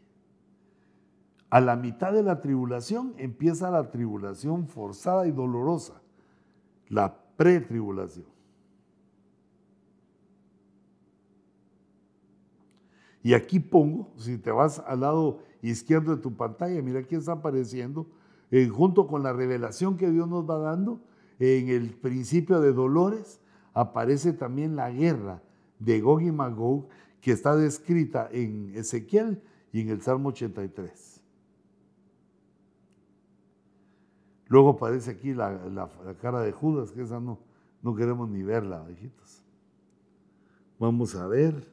[1.51, 6.01] A la mitad de la tribulación empieza la tribulación forzada y dolorosa,
[6.89, 8.27] la pretribulación.
[13.25, 17.33] Y aquí pongo, si te vas al lado izquierdo de tu pantalla, mira aquí está
[17.33, 18.07] apareciendo,
[18.51, 21.01] eh, junto con la revelación que Dios nos va dando,
[21.39, 23.41] en el principio de dolores,
[23.73, 25.43] aparece también la guerra
[25.79, 26.89] de Gog y Magog,
[27.21, 29.43] que está descrita en Ezequiel
[29.73, 31.23] y en el Salmo 83.
[34.49, 35.89] Luego aparece aquí la,
[36.21, 37.39] cara de Judas, que esa no,
[37.83, 39.45] no queremos ni verla, hijitos.
[40.79, 41.73] Vamos a ver.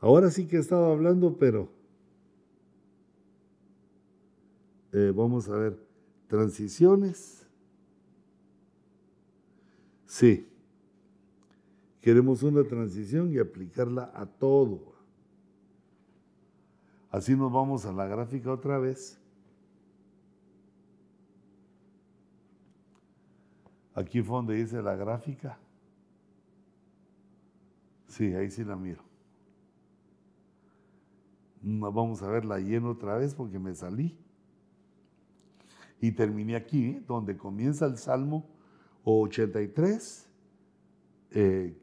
[0.00, 1.70] Ahora sí que he estado hablando, pero
[4.92, 5.78] eh, vamos a ver.
[6.28, 7.46] Transiciones.
[10.06, 10.48] Sí.
[12.00, 14.92] Queremos una transición y aplicarla a todo.
[17.10, 19.18] Así nos vamos a la gráfica otra vez.
[23.94, 25.58] Aquí fue donde dice la gráfica.
[28.08, 29.02] Sí, ahí sí la miro.
[31.62, 34.21] Vamos a verla lleno otra vez porque me salí.
[36.02, 37.02] Y terminé aquí, ¿eh?
[37.08, 38.46] donde comienza el Salmo
[39.04, 40.28] 83,
[41.30, 41.74] eh,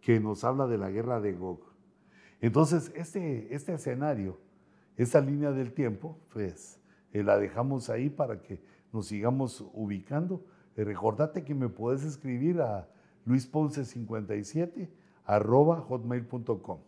[0.00, 1.60] que nos habla de la guerra de Gog.
[2.40, 4.40] Entonces, este, este escenario,
[4.96, 6.80] esta línea del tiempo, pues
[7.12, 8.60] eh, la dejamos ahí para que
[8.92, 10.44] nos sigamos ubicando
[10.84, 12.88] recordate que me puedes escribir a
[13.26, 14.88] luisponce57
[15.24, 16.80] arroba hotmail.com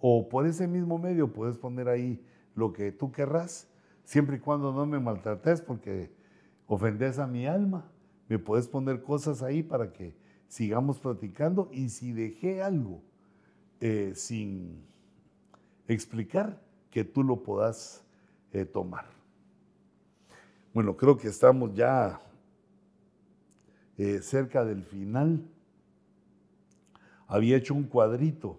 [0.00, 3.68] o por ese mismo medio puedes poner ahí lo que tú querrás,
[4.08, 6.10] siempre y cuando no me maltrates porque
[6.66, 7.92] ofendes a mi alma.
[8.26, 10.16] Me puedes poner cosas ahí para que
[10.48, 13.02] sigamos platicando y si dejé algo
[13.80, 14.82] eh, sin
[15.88, 16.58] explicar,
[16.90, 18.02] que tú lo puedas
[18.52, 19.04] eh, tomar.
[20.72, 22.18] Bueno, creo que estamos ya
[23.98, 25.46] eh, cerca del final.
[27.26, 28.58] Había hecho un cuadrito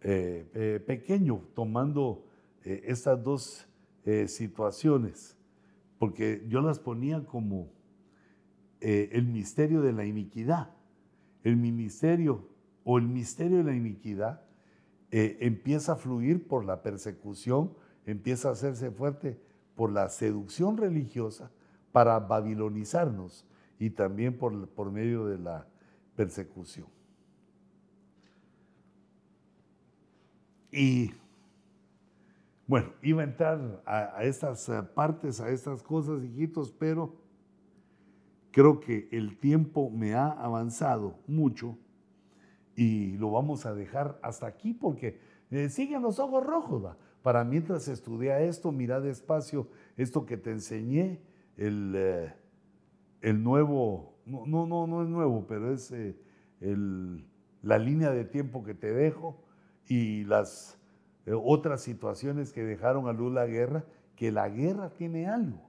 [0.00, 2.24] pequeño tomando
[2.64, 3.68] estas dos
[4.26, 5.36] situaciones,
[5.98, 7.70] porque yo las ponía como
[8.80, 10.70] el misterio de la iniquidad
[11.48, 12.46] el ministerio
[12.84, 14.42] o el misterio de la iniquidad
[15.10, 17.72] eh, empieza a fluir por la persecución,
[18.04, 19.40] empieza a hacerse fuerte
[19.74, 21.50] por la seducción religiosa
[21.92, 23.46] para babilonizarnos
[23.78, 25.66] y también por, por medio de la
[26.16, 26.86] persecución.
[30.70, 31.12] Y
[32.68, 37.16] bueno, iba a entrar a, estas eh, partes, a estas cosas, hijitos, pero
[38.50, 41.76] Creo que el tiempo me ha avanzado mucho
[42.74, 46.84] y lo vamos a dejar hasta aquí porque eh, siguen los ojos rojos.
[46.84, 46.96] ¿va?
[47.22, 51.20] Para mientras estudia esto, mira despacio esto que te enseñé,
[51.56, 52.34] el, eh,
[53.20, 56.16] el nuevo, no, no, no es nuevo, pero es eh,
[57.62, 59.42] la línea de tiempo que te dejo
[59.86, 60.77] y las
[61.34, 63.84] otras situaciones que dejaron a luz la guerra,
[64.16, 65.68] que la guerra tiene algo.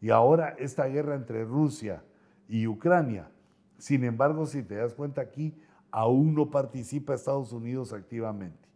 [0.00, 2.02] Y ahora esta guerra entre Rusia
[2.48, 3.30] y Ucrania.
[3.78, 5.54] Sin embargo, si te das cuenta aquí,
[5.90, 8.68] aún no participa Estados Unidos activamente.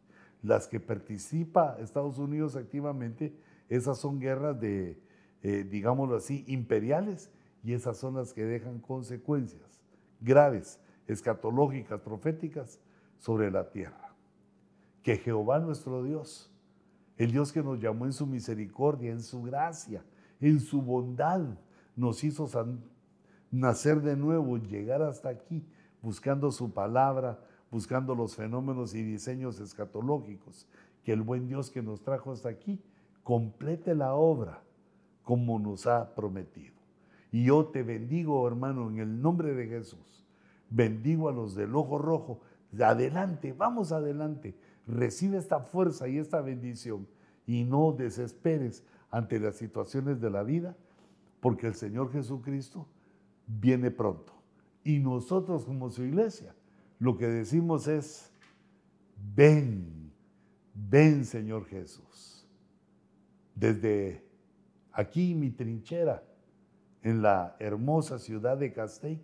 [0.42, 3.34] Las que participa Estados Unidos activamente,
[3.68, 4.98] esas son guerras de,
[5.42, 7.30] eh, digámoslo así, imperiales
[7.62, 9.82] y esas son las que dejan consecuencias
[10.20, 12.80] graves, escatológicas, proféticas
[13.18, 14.11] sobre la tierra.
[15.02, 16.50] Que Jehová nuestro Dios,
[17.16, 20.04] el Dios que nos llamó en su misericordia, en su gracia,
[20.40, 21.42] en su bondad,
[21.96, 22.48] nos hizo
[23.50, 25.64] nacer de nuevo, llegar hasta aquí,
[26.00, 27.38] buscando su palabra,
[27.70, 30.66] buscando los fenómenos y diseños escatológicos,
[31.04, 32.80] que el buen Dios que nos trajo hasta aquí
[33.22, 34.62] complete la obra
[35.22, 36.74] como nos ha prometido.
[37.30, 40.26] Y yo te bendigo, hermano, en el nombre de Jesús.
[40.68, 42.40] Bendigo a los del ojo rojo.
[42.78, 44.54] Adelante, vamos adelante.
[44.86, 47.06] Recibe esta fuerza y esta bendición
[47.46, 50.76] y no desesperes ante las situaciones de la vida,
[51.40, 52.86] porque el Señor Jesucristo
[53.46, 54.32] viene pronto.
[54.84, 56.54] Y nosotros como su iglesia,
[56.98, 58.32] lo que decimos es,
[59.34, 60.12] ven,
[60.74, 62.48] ven Señor Jesús.
[63.54, 64.24] Desde
[64.92, 66.22] aquí mi trinchera,
[67.02, 69.20] en la hermosa ciudad de Castaic,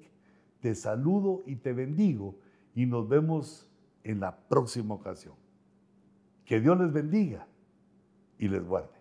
[0.60, 2.36] te saludo y te bendigo
[2.74, 3.70] y nos vemos
[4.02, 5.34] en la próxima ocasión.
[6.48, 7.46] Que Dios les bendiga
[8.38, 8.97] y les guarde.